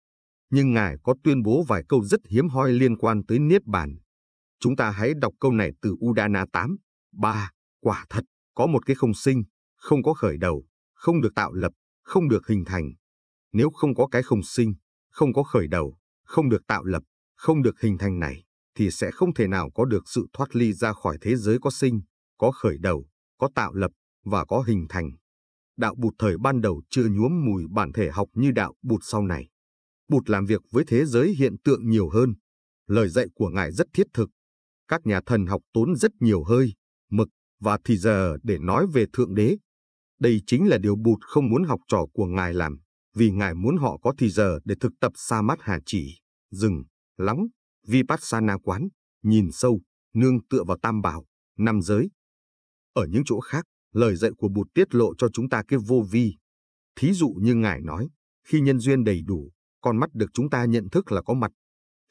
Nhưng 0.50 0.72
Ngài 0.72 0.96
có 1.02 1.14
tuyên 1.24 1.42
bố 1.42 1.64
vài 1.68 1.84
câu 1.88 2.04
rất 2.04 2.20
hiếm 2.28 2.48
hoi 2.48 2.72
liên 2.72 2.96
quan 2.96 3.26
tới 3.26 3.38
Niết 3.38 3.66
Bàn. 3.66 3.98
Chúng 4.60 4.76
ta 4.76 4.90
hãy 4.90 5.12
đọc 5.20 5.32
câu 5.40 5.52
này 5.52 5.72
từ 5.82 5.94
Udana 6.04 6.44
8. 6.52 6.76
3. 7.12 7.50
Quả 7.80 8.06
thật, 8.10 8.24
có 8.54 8.66
một 8.66 8.86
cái 8.86 8.96
không 8.96 9.14
sinh, 9.14 9.42
không 9.76 10.02
có 10.02 10.14
khởi 10.14 10.36
đầu, 10.38 10.66
không 10.94 11.20
được 11.20 11.34
tạo 11.34 11.52
lập, 11.52 11.72
không 12.02 12.28
được 12.28 12.46
hình 12.46 12.64
thành. 12.66 12.92
Nếu 13.52 13.70
không 13.70 13.94
có 13.94 14.06
cái 14.06 14.22
không 14.22 14.42
sinh, 14.42 14.74
không 15.10 15.32
có 15.32 15.42
khởi 15.42 15.68
đầu, 15.68 15.96
không 16.24 16.48
được 16.48 16.66
tạo 16.66 16.84
lập, 16.84 17.02
không 17.36 17.62
được 17.62 17.80
hình 17.80 17.98
thành 17.98 18.18
này, 18.18 18.44
thì 18.74 18.90
sẽ 18.90 19.10
không 19.10 19.34
thể 19.34 19.46
nào 19.46 19.70
có 19.74 19.84
được 19.84 20.08
sự 20.08 20.26
thoát 20.32 20.56
ly 20.56 20.72
ra 20.72 20.92
khỏi 20.92 21.18
thế 21.20 21.36
giới 21.36 21.58
có 21.62 21.70
sinh, 21.70 22.00
có 22.38 22.50
khởi 22.50 22.78
đầu, 22.78 23.06
có 23.38 23.48
tạo 23.54 23.74
lập 23.74 23.90
và 24.24 24.44
có 24.44 24.64
hình 24.66 24.86
thành. 24.88 25.10
Đạo 25.76 25.94
bụt 25.98 26.14
thời 26.18 26.38
ban 26.38 26.60
đầu 26.60 26.82
chưa 26.90 27.08
nhuốm 27.08 27.44
mùi 27.44 27.64
bản 27.70 27.92
thể 27.92 28.10
học 28.10 28.28
như 28.34 28.50
đạo 28.50 28.74
bụt 28.82 29.00
sau 29.04 29.22
này. 29.22 29.48
Bụt 30.08 30.30
làm 30.30 30.46
việc 30.46 30.62
với 30.70 30.84
thế 30.86 31.04
giới 31.04 31.34
hiện 31.34 31.56
tượng 31.64 31.90
nhiều 31.90 32.08
hơn. 32.08 32.34
Lời 32.86 33.08
dạy 33.08 33.26
của 33.34 33.48
Ngài 33.48 33.72
rất 33.72 33.86
thiết 33.92 34.06
thực. 34.14 34.30
Các 34.90 35.06
nhà 35.06 35.20
thần 35.26 35.46
học 35.46 35.62
tốn 35.72 35.96
rất 35.96 36.12
nhiều 36.20 36.44
hơi, 36.44 36.72
mực 37.10 37.28
và 37.60 37.78
thì 37.84 37.96
giờ 37.96 38.36
để 38.42 38.58
nói 38.58 38.86
về 38.92 39.06
Thượng 39.12 39.34
Đế. 39.34 39.56
Đây 40.20 40.42
chính 40.46 40.68
là 40.68 40.78
điều 40.78 40.96
bụt 40.96 41.18
không 41.20 41.48
muốn 41.50 41.64
học 41.64 41.80
trò 41.88 42.06
của 42.12 42.26
Ngài 42.26 42.54
làm, 42.54 42.80
vì 43.14 43.30
Ngài 43.30 43.54
muốn 43.54 43.76
họ 43.76 43.98
có 44.02 44.14
thì 44.18 44.30
giờ 44.30 44.58
để 44.64 44.74
thực 44.80 44.92
tập 45.00 45.12
sa 45.14 45.42
mát 45.42 45.58
hà 45.60 45.80
chỉ, 45.86 46.18
dừng, 46.50 46.82
lắng, 47.16 47.46
vipassana 47.86 48.58
quán, 48.62 48.88
nhìn 49.22 49.48
sâu, 49.52 49.80
nương 50.14 50.46
tựa 50.46 50.64
vào 50.64 50.78
tam 50.82 51.02
bảo, 51.02 51.24
năm 51.58 51.82
giới. 51.82 52.10
Ở 52.92 53.06
những 53.06 53.22
chỗ 53.26 53.40
khác, 53.40 53.64
lời 53.92 54.16
dạy 54.16 54.30
của 54.38 54.48
Bụt 54.48 54.66
tiết 54.74 54.94
lộ 54.94 55.14
cho 55.18 55.28
chúng 55.32 55.48
ta 55.48 55.62
cái 55.68 55.78
vô 55.86 56.04
vi. 56.10 56.36
Thí 56.96 57.12
dụ 57.12 57.28
như 57.40 57.54
Ngài 57.54 57.80
nói, 57.80 58.08
khi 58.46 58.60
nhân 58.60 58.78
duyên 58.78 59.04
đầy 59.04 59.22
đủ, 59.22 59.50
con 59.80 59.96
mắt 60.00 60.10
được 60.14 60.30
chúng 60.34 60.50
ta 60.50 60.64
nhận 60.64 60.90
thức 60.90 61.12
là 61.12 61.22
có 61.22 61.34
mặt. 61.34 61.50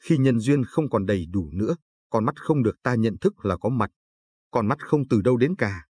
Khi 0.02 0.18
nhân 0.18 0.40
duyên 0.40 0.64
không 0.64 0.90
còn 0.90 1.06
đầy 1.06 1.26
đủ 1.30 1.50
nữa, 1.52 1.74
con 2.10 2.24
mắt 2.24 2.40
không 2.40 2.62
được 2.62 2.76
ta 2.82 2.94
nhận 2.94 3.18
thức 3.20 3.44
là 3.44 3.56
có 3.56 3.68
mặt. 3.68 3.90
Con 4.50 4.66
mắt 4.66 4.78
không 4.80 5.08
từ 5.08 5.20
đâu 5.20 5.36
đến 5.36 5.56
cả. 5.56 5.84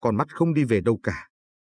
Con 0.00 0.16
mắt 0.16 0.28
không 0.34 0.54
đi 0.54 0.64
về 0.64 0.80
đâu 0.80 1.00
cả. 1.02 1.28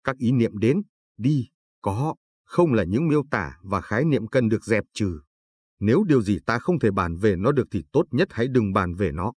Các 0.05 0.17
ý 0.17 0.33
niệm 0.33 0.59
đến, 0.59 0.83
đi, 1.19 1.49
có, 1.83 2.15
không 2.45 2.73
là 2.73 2.85
những 2.85 3.09
miêu 3.09 3.23
tả 3.31 3.59
và 3.63 3.81
khái 3.81 4.05
niệm 4.05 4.27
cần 4.27 4.49
được 4.49 4.65
dẹp 4.65 4.85
trừ. 4.95 5.21
Nếu 5.81 6.05
điều 6.05 6.23
gì 6.23 6.39
ta 6.47 6.59
không 6.59 6.79
thể 6.79 6.91
bàn 6.91 7.17
về 7.17 7.37
nó 7.37 7.53
được 7.53 7.67
thì 7.71 7.85
tốt 7.93 8.05
nhất 8.11 8.29
hãy 8.31 8.47
đừng 8.49 8.73
bàn 8.73 8.95
về 8.95 9.13
nó. 9.13 9.33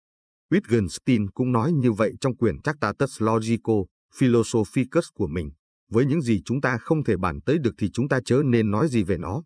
Wittgenstein 0.52 1.28
cũng 1.34 1.52
nói 1.52 1.72
như 1.72 1.92
vậy 1.92 2.14
trong 2.22 2.38
quyển 2.38 2.62
Tractatus 2.62 3.22
Logico 3.22 3.74
Philosophicus 4.16 5.08
của 5.14 5.28
mình. 5.28 5.52
Với 5.90 6.06
những 6.06 6.22
gì 6.22 6.42
chúng 6.46 6.62
ta 6.62 6.78
không 6.78 7.04
thể 7.04 7.18
bàn 7.18 7.40
tới 7.46 7.58
được 7.60 7.74
thì 7.78 7.90
chúng 7.94 8.10
ta 8.10 8.20
chớ 8.26 8.42
nên 8.46 8.72
nói 8.72 8.88
gì 8.88 9.04
về 9.04 9.18
nó. 9.18 9.44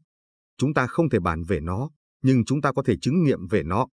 Chúng 0.57 0.73
ta 0.73 0.87
không 0.87 1.09
thể 1.09 1.19
bàn 1.19 1.43
về 1.43 1.59
nó, 1.59 1.89
nhưng 2.21 2.45
chúng 2.45 2.61
ta 2.61 2.71
có 2.71 2.83
thể 2.83 2.95
chứng 3.01 3.23
nghiệm 3.23 3.47
về 3.47 3.63
nó. 3.63 3.87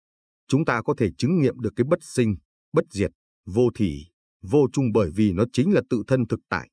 Chúng 0.48 0.64
ta 0.64 0.82
có 0.82 0.94
thể 0.98 1.10
chứng 1.18 1.40
nghiệm 1.40 1.60
được 1.60 1.72
cái 1.76 1.84
bất 1.84 1.98
sinh, 2.02 2.36
bất 2.72 2.84
diệt, 2.90 3.10
vô 3.46 3.68
thỉ, 3.74 4.06
vô 4.42 4.66
chung 4.72 4.92
bởi 4.94 5.10
vì 5.14 5.32
nó 5.32 5.44
chính 5.52 5.72
là 5.72 5.82
tự 5.90 6.02
thân 6.06 6.26
thực 6.26 6.40
tại. 6.48 6.70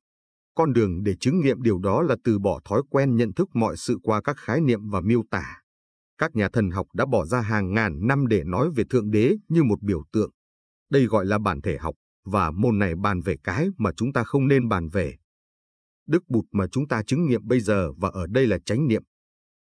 Con 0.54 0.72
đường 0.72 1.02
để 1.02 1.14
chứng 1.20 1.40
nghiệm 1.40 1.62
điều 1.62 1.78
đó 1.78 2.02
là 2.02 2.16
từ 2.24 2.38
bỏ 2.38 2.60
thói 2.64 2.82
quen 2.90 3.16
nhận 3.16 3.34
thức 3.34 3.48
mọi 3.54 3.76
sự 3.76 3.98
qua 4.02 4.20
các 4.24 4.36
khái 4.36 4.60
niệm 4.60 4.88
và 4.90 5.00
miêu 5.00 5.22
tả. 5.30 5.60
Các 6.18 6.36
nhà 6.36 6.48
thần 6.52 6.70
học 6.70 6.86
đã 6.94 7.06
bỏ 7.06 7.26
ra 7.26 7.40
hàng 7.40 7.74
ngàn 7.74 8.06
năm 8.06 8.26
để 8.26 8.44
nói 8.44 8.70
về 8.76 8.84
Thượng 8.90 9.10
Đế 9.10 9.36
như 9.48 9.62
một 9.62 9.82
biểu 9.82 10.02
tượng. 10.12 10.30
Đây 10.90 11.06
gọi 11.06 11.26
là 11.26 11.38
bản 11.38 11.60
thể 11.62 11.78
học, 11.78 11.94
và 12.24 12.50
môn 12.50 12.78
này 12.78 12.94
bàn 12.96 13.20
về 13.20 13.36
cái 13.44 13.68
mà 13.78 13.90
chúng 13.96 14.12
ta 14.12 14.24
không 14.24 14.48
nên 14.48 14.68
bàn 14.68 14.88
về. 14.88 15.16
Đức 16.06 16.22
Bụt 16.28 16.44
mà 16.52 16.66
chúng 16.72 16.88
ta 16.88 17.02
chứng 17.02 17.26
nghiệm 17.26 17.46
bây 17.46 17.60
giờ 17.60 17.92
và 17.92 18.08
ở 18.08 18.26
đây 18.26 18.46
là 18.46 18.58
chánh 18.66 18.88
niệm. 18.88 19.02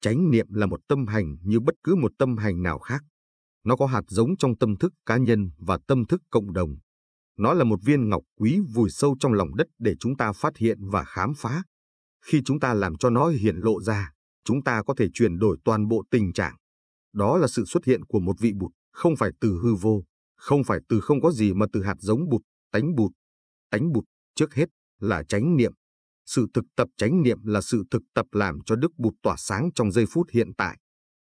Chánh 0.01 0.31
niệm 0.31 0.47
là 0.49 0.65
một 0.65 0.79
tâm 0.87 1.07
hành 1.07 1.37
như 1.43 1.59
bất 1.59 1.75
cứ 1.83 1.95
một 1.95 2.11
tâm 2.17 2.37
hành 2.37 2.63
nào 2.63 2.79
khác. 2.79 3.03
Nó 3.63 3.75
có 3.75 3.85
hạt 3.85 4.01
giống 4.07 4.37
trong 4.37 4.57
tâm 4.57 4.77
thức 4.77 4.93
cá 5.05 5.17
nhân 5.17 5.49
và 5.57 5.79
tâm 5.87 6.05
thức 6.05 6.21
cộng 6.29 6.53
đồng. 6.53 6.75
Nó 7.37 7.53
là 7.53 7.63
một 7.63 7.79
viên 7.83 8.09
ngọc 8.09 8.23
quý 8.39 8.59
vùi 8.73 8.89
sâu 8.89 9.15
trong 9.19 9.33
lòng 9.33 9.55
đất 9.55 9.67
để 9.79 9.95
chúng 9.99 10.17
ta 10.17 10.31
phát 10.31 10.57
hiện 10.57 10.89
và 10.89 11.03
khám 11.03 11.33
phá. 11.37 11.63
Khi 12.25 12.41
chúng 12.45 12.59
ta 12.59 12.73
làm 12.73 12.97
cho 12.97 13.09
nó 13.09 13.27
hiện 13.27 13.55
lộ 13.55 13.81
ra, 13.81 14.11
chúng 14.45 14.63
ta 14.63 14.83
có 14.83 14.93
thể 14.97 15.07
chuyển 15.13 15.39
đổi 15.39 15.57
toàn 15.65 15.87
bộ 15.87 16.03
tình 16.11 16.33
trạng. 16.33 16.55
Đó 17.13 17.37
là 17.37 17.47
sự 17.47 17.65
xuất 17.65 17.85
hiện 17.85 18.05
của 18.05 18.19
một 18.19 18.39
vị 18.39 18.53
bụt, 18.59 18.71
không 18.91 19.15
phải 19.15 19.31
từ 19.41 19.59
hư 19.63 19.75
vô, 19.75 20.03
không 20.35 20.63
phải 20.63 20.79
từ 20.89 20.99
không 21.01 21.21
có 21.21 21.31
gì 21.31 21.53
mà 21.53 21.65
từ 21.73 21.83
hạt 21.83 21.95
giống 21.99 22.29
bụt, 22.29 22.41
tánh 22.71 22.95
bụt. 22.95 23.11
Tánh 23.71 23.91
bụt, 23.91 24.03
trước 24.35 24.53
hết, 24.53 24.65
là 24.99 25.23
chánh 25.23 25.57
niệm. 25.57 25.73
Sự 26.25 26.47
thực 26.53 26.65
tập 26.75 26.87
chánh 26.97 27.23
niệm 27.23 27.37
là 27.43 27.61
sự 27.61 27.83
thực 27.91 28.01
tập 28.13 28.25
làm 28.31 28.59
cho 28.65 28.75
Đức 28.75 28.91
Bụt 28.97 29.13
tỏa 29.23 29.35
sáng 29.37 29.69
trong 29.75 29.91
giây 29.91 30.05
phút 30.05 30.27
hiện 30.31 30.53
tại. 30.57 30.77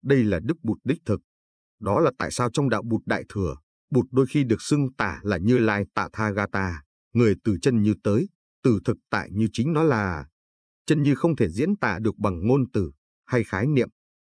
Đây 0.03 0.25
là 0.25 0.41
Đức 0.43 0.57
Bụt 0.63 0.79
đích 0.85 0.99
thực. 1.07 1.21
Đó 1.81 2.01
là 2.01 2.11
tại 2.19 2.31
sao 2.31 2.51
trong 2.51 2.69
đạo 2.69 2.83
Bụt 2.83 3.03
Đại 3.07 3.25
Thừa, 3.29 3.57
Bụt 3.91 4.07
đôi 4.11 4.27
khi 4.27 4.45
được 4.45 4.63
xưng 4.63 4.93
tả 4.93 5.21
là 5.23 5.39
Như 5.39 5.59
Lai 5.59 5.85
Tạ 5.95 6.09
Tha 6.13 6.31
Gata, 6.31 6.83
người 7.13 7.35
từ 7.45 7.57
chân 7.63 7.83
như 7.83 7.95
tới, 8.03 8.29
từ 8.63 8.79
thực 8.85 8.97
tại 9.11 9.29
như 9.33 9.49
chính 9.53 9.73
nó 9.73 9.83
là. 9.83 10.27
Chân 10.87 11.03
như 11.03 11.15
không 11.15 11.37
thể 11.37 11.49
diễn 11.49 11.77
tả 11.77 11.99
được 12.03 12.19
bằng 12.19 12.47
ngôn 12.47 12.71
từ 12.73 12.91
hay 13.25 13.45
khái 13.45 13.67
niệm. 13.67 13.89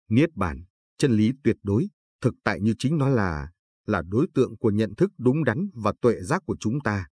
Niết 0.09 0.35
bàn, 0.35 0.65
chân 0.99 1.13
lý 1.13 1.33
tuyệt 1.45 1.57
đối, 1.63 1.89
thực 2.21 2.35
tại 2.45 2.61
như 2.61 2.75
chính 2.79 2.99
nó 2.99 3.09
là, 3.09 3.51
là 3.87 4.03
đối 4.09 4.27
tượng 4.35 4.57
của 4.59 4.71
nhận 4.71 4.95
thức 4.95 5.11
đúng 5.19 5.45
đắn 5.45 5.69
và 5.75 5.93
tuệ 6.01 6.21
giác 6.21 6.43
của 6.47 6.57
chúng 6.61 6.81
ta. 6.81 7.07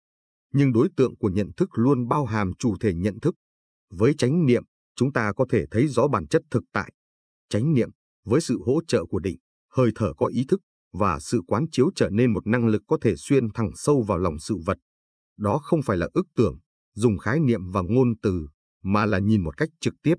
Nhưng 0.52 0.72
đối 0.72 0.88
tượng 0.96 1.16
của 1.16 1.28
nhận 1.28 1.50
thức 1.56 1.68
luôn 1.72 2.08
bao 2.08 2.24
hàm 2.24 2.52
chủ 2.58 2.76
thể 2.80 2.94
nhận 2.94 3.20
thức. 3.20 3.34
Với 3.90 4.14
chánh 4.18 4.46
niệm, 4.46 4.62
chúng 4.96 5.12
ta 5.12 5.32
có 5.36 5.46
thể 5.50 5.64
thấy 5.70 5.88
rõ 5.88 6.08
bản 6.08 6.26
chất 6.28 6.42
thực 6.50 6.62
tại. 6.72 6.92
Chánh 7.48 7.74
niệm, 7.74 7.90
với 8.24 8.40
sự 8.40 8.58
hỗ 8.66 8.80
trợ 8.88 9.04
của 9.04 9.18
định, 9.18 9.38
hơi 9.76 9.90
thở 9.94 10.12
có 10.16 10.26
ý 10.26 10.44
thức 10.48 10.60
và 10.92 11.18
sự 11.20 11.42
quán 11.46 11.64
chiếu 11.72 11.90
trở 11.94 12.10
nên 12.10 12.32
một 12.32 12.46
năng 12.46 12.66
lực 12.66 12.82
có 12.86 12.98
thể 13.00 13.16
xuyên 13.16 13.52
thẳng 13.54 13.70
sâu 13.74 14.02
vào 14.02 14.18
lòng 14.18 14.38
sự 14.38 14.56
vật. 14.66 14.78
Đó 15.38 15.58
không 15.62 15.82
phải 15.82 15.96
là 15.96 16.08
ước 16.12 16.26
tưởng, 16.36 16.58
dùng 16.94 17.18
khái 17.18 17.40
niệm 17.40 17.70
và 17.70 17.82
ngôn 17.82 18.08
từ, 18.22 18.48
mà 18.82 19.06
là 19.06 19.18
nhìn 19.18 19.44
một 19.44 19.56
cách 19.56 19.68
trực 19.80 19.94
tiếp. 20.02 20.14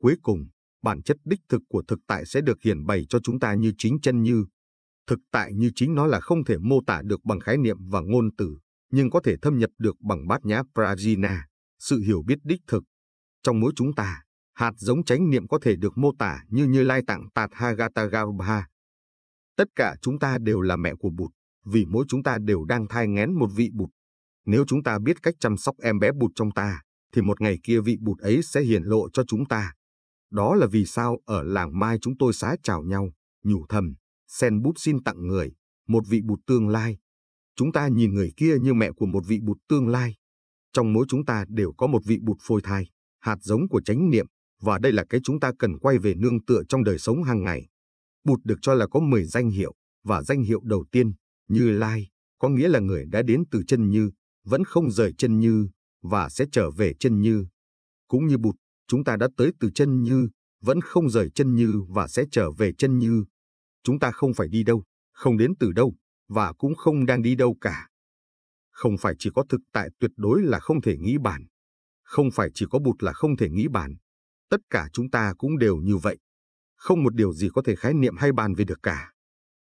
Cuối 0.00 0.16
cùng, 0.22 0.38
bản 0.82 1.02
chất 1.02 1.16
đích 1.24 1.40
thực 1.48 1.62
của 1.68 1.82
thực 1.88 1.98
tại 2.06 2.26
sẽ 2.26 2.40
được 2.40 2.62
hiển 2.62 2.86
bày 2.86 3.06
cho 3.08 3.18
chúng 3.22 3.40
ta 3.40 3.54
như 3.54 3.72
chính 3.78 3.98
chân 4.02 4.22
như. 4.22 4.46
Thực 5.06 5.18
tại 5.32 5.54
như 5.54 5.70
chính 5.74 5.94
nó 5.94 6.06
là 6.06 6.20
không 6.20 6.44
thể 6.44 6.58
mô 6.58 6.80
tả 6.86 7.02
được 7.04 7.24
bằng 7.24 7.40
khái 7.40 7.56
niệm 7.56 7.76
và 7.88 8.00
ngôn 8.00 8.30
từ, 8.38 8.58
nhưng 8.90 9.10
có 9.10 9.20
thể 9.24 9.36
thâm 9.42 9.58
nhập 9.58 9.70
được 9.78 10.00
bằng 10.00 10.28
bát 10.28 10.44
nhã 10.44 10.62
Prajna, 10.74 11.38
sự 11.78 11.98
hiểu 11.98 12.22
biết 12.26 12.38
đích 12.44 12.60
thực. 12.66 12.84
Trong 13.42 13.60
mỗi 13.60 13.72
chúng 13.76 13.94
ta, 13.94 14.22
hạt 14.54 14.72
giống 14.76 15.04
chánh 15.04 15.30
niệm 15.30 15.48
có 15.48 15.58
thể 15.62 15.76
được 15.76 15.98
mô 15.98 16.12
tả 16.18 16.44
như 16.48 16.64
như 16.64 16.82
lai 16.82 17.02
tạng 17.06 17.28
Tathagata 17.34 18.04
Garbha. 18.04 18.66
Tất 19.56 19.68
cả 19.76 19.96
chúng 20.02 20.18
ta 20.18 20.38
đều 20.38 20.60
là 20.60 20.76
mẹ 20.76 20.94
của 20.98 21.10
Bụt, 21.10 21.30
vì 21.64 21.84
mỗi 21.84 22.04
chúng 22.08 22.22
ta 22.22 22.38
đều 22.44 22.64
đang 22.64 22.88
thai 22.88 23.08
ngén 23.08 23.34
một 23.38 23.50
vị 23.56 23.70
Bụt. 23.72 23.90
Nếu 24.46 24.64
chúng 24.68 24.82
ta 24.82 24.98
biết 24.98 25.22
cách 25.22 25.34
chăm 25.40 25.56
sóc 25.56 25.76
em 25.78 25.98
bé 25.98 26.12
Bụt 26.12 26.30
trong 26.34 26.50
ta, 26.50 26.82
thì 27.12 27.22
một 27.22 27.40
ngày 27.40 27.58
kia 27.62 27.80
vị 27.80 27.96
Bụt 28.00 28.18
ấy 28.18 28.42
sẽ 28.42 28.62
hiển 28.62 28.82
lộ 28.82 29.08
cho 29.12 29.24
chúng 29.28 29.46
ta. 29.46 29.72
Đó 30.30 30.54
là 30.54 30.66
vì 30.66 30.86
sao 30.86 31.18
ở 31.24 31.42
làng 31.42 31.78
Mai 31.78 31.98
chúng 32.00 32.14
tôi 32.18 32.32
xá 32.32 32.56
chào 32.62 32.82
nhau, 32.82 33.10
nhủ 33.44 33.66
thầm, 33.68 33.94
sen 34.26 34.62
bút 34.62 34.72
xin 34.76 35.02
tặng 35.02 35.26
người, 35.26 35.52
một 35.88 36.04
vị 36.08 36.20
Bụt 36.24 36.38
tương 36.46 36.68
lai. 36.68 36.98
Chúng 37.56 37.72
ta 37.72 37.88
nhìn 37.88 38.14
người 38.14 38.32
kia 38.36 38.56
như 38.62 38.74
mẹ 38.74 38.90
của 38.96 39.06
một 39.06 39.24
vị 39.26 39.38
Bụt 39.42 39.56
tương 39.68 39.88
lai. 39.88 40.16
Trong 40.72 40.92
mỗi 40.92 41.06
chúng 41.08 41.24
ta 41.24 41.44
đều 41.48 41.72
có 41.78 41.86
một 41.86 42.04
vị 42.04 42.18
Bụt 42.22 42.36
phôi 42.42 42.60
thai, 42.64 42.90
hạt 43.20 43.36
giống 43.40 43.68
của 43.68 43.80
chánh 43.80 44.10
niệm, 44.10 44.26
và 44.62 44.78
đây 44.78 44.92
là 44.92 45.04
cái 45.10 45.20
chúng 45.24 45.40
ta 45.40 45.52
cần 45.58 45.78
quay 45.78 45.98
về 45.98 46.14
nương 46.14 46.44
tựa 46.44 46.62
trong 46.68 46.84
đời 46.84 46.98
sống 46.98 47.22
hàng 47.22 47.44
ngày. 47.44 47.68
Bụt 48.26 48.40
được 48.44 48.58
cho 48.62 48.74
là 48.74 48.86
có 48.86 49.00
10 49.00 49.24
danh 49.24 49.50
hiệu, 49.50 49.74
và 50.04 50.22
danh 50.22 50.42
hiệu 50.42 50.60
đầu 50.64 50.84
tiên, 50.92 51.12
Như 51.48 51.70
Lai, 51.70 52.08
có 52.38 52.48
nghĩa 52.48 52.68
là 52.68 52.78
người 52.78 53.04
đã 53.06 53.22
đến 53.22 53.44
từ 53.50 53.62
chân 53.66 53.90
như, 53.90 54.10
vẫn 54.44 54.64
không 54.64 54.90
rời 54.90 55.12
chân 55.18 55.38
như, 55.40 55.68
và 56.02 56.28
sẽ 56.28 56.44
trở 56.52 56.70
về 56.70 56.92
chân 57.00 57.20
như. 57.20 57.46
Cũng 58.08 58.26
như 58.26 58.38
Bụt, 58.38 58.54
chúng 58.88 59.04
ta 59.04 59.16
đã 59.16 59.28
tới 59.36 59.50
từ 59.60 59.70
chân 59.74 60.02
như, 60.02 60.28
vẫn 60.60 60.80
không 60.80 61.10
rời 61.10 61.30
chân 61.34 61.54
như 61.54 61.82
và 61.88 62.08
sẽ 62.08 62.24
trở 62.30 62.50
về 62.50 62.72
chân 62.78 62.98
như. 62.98 63.24
Chúng 63.82 63.98
ta 63.98 64.10
không 64.10 64.34
phải 64.34 64.48
đi 64.48 64.64
đâu, 64.64 64.84
không 65.12 65.36
đến 65.36 65.52
từ 65.60 65.72
đâu, 65.72 65.94
và 66.28 66.52
cũng 66.52 66.74
không 66.74 67.06
đang 67.06 67.22
đi 67.22 67.34
đâu 67.34 67.56
cả. 67.60 67.88
Không 68.70 68.96
phải 68.98 69.14
chỉ 69.18 69.30
có 69.34 69.44
thực 69.48 69.60
tại 69.72 69.88
tuyệt 69.98 70.10
đối 70.16 70.42
là 70.42 70.58
không 70.58 70.80
thể 70.80 70.96
nghĩ 70.98 71.18
bàn. 71.18 71.46
Không 72.02 72.30
phải 72.30 72.50
chỉ 72.54 72.66
có 72.70 72.78
Bụt 72.78 73.02
là 73.02 73.12
không 73.12 73.36
thể 73.36 73.50
nghĩ 73.50 73.68
bàn. 73.68 73.96
Tất 74.50 74.60
cả 74.70 74.88
chúng 74.92 75.10
ta 75.10 75.34
cũng 75.38 75.58
đều 75.58 75.76
như 75.76 75.96
vậy. 75.96 76.18
Không 76.76 77.02
một 77.02 77.14
điều 77.14 77.32
gì 77.32 77.48
có 77.54 77.62
thể 77.62 77.76
khái 77.76 77.94
niệm 77.94 78.16
hay 78.16 78.32
bàn 78.32 78.54
về 78.54 78.64
được 78.64 78.78
cả. 78.82 79.12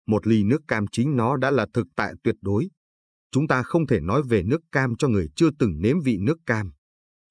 Một 0.07 0.27
ly 0.27 0.43
nước 0.43 0.61
cam 0.67 0.85
chính 0.91 1.15
nó 1.15 1.37
đã 1.37 1.51
là 1.51 1.67
thực 1.73 1.87
tại 1.95 2.13
tuyệt 2.23 2.35
đối. 2.41 2.69
Chúng 3.31 3.47
ta 3.47 3.63
không 3.63 3.87
thể 3.87 3.99
nói 3.99 4.21
về 4.29 4.43
nước 4.43 4.61
cam 4.71 4.95
cho 4.97 5.07
người 5.07 5.27
chưa 5.35 5.49
từng 5.59 5.81
nếm 5.81 6.01
vị 6.01 6.17
nước 6.21 6.37
cam. 6.45 6.71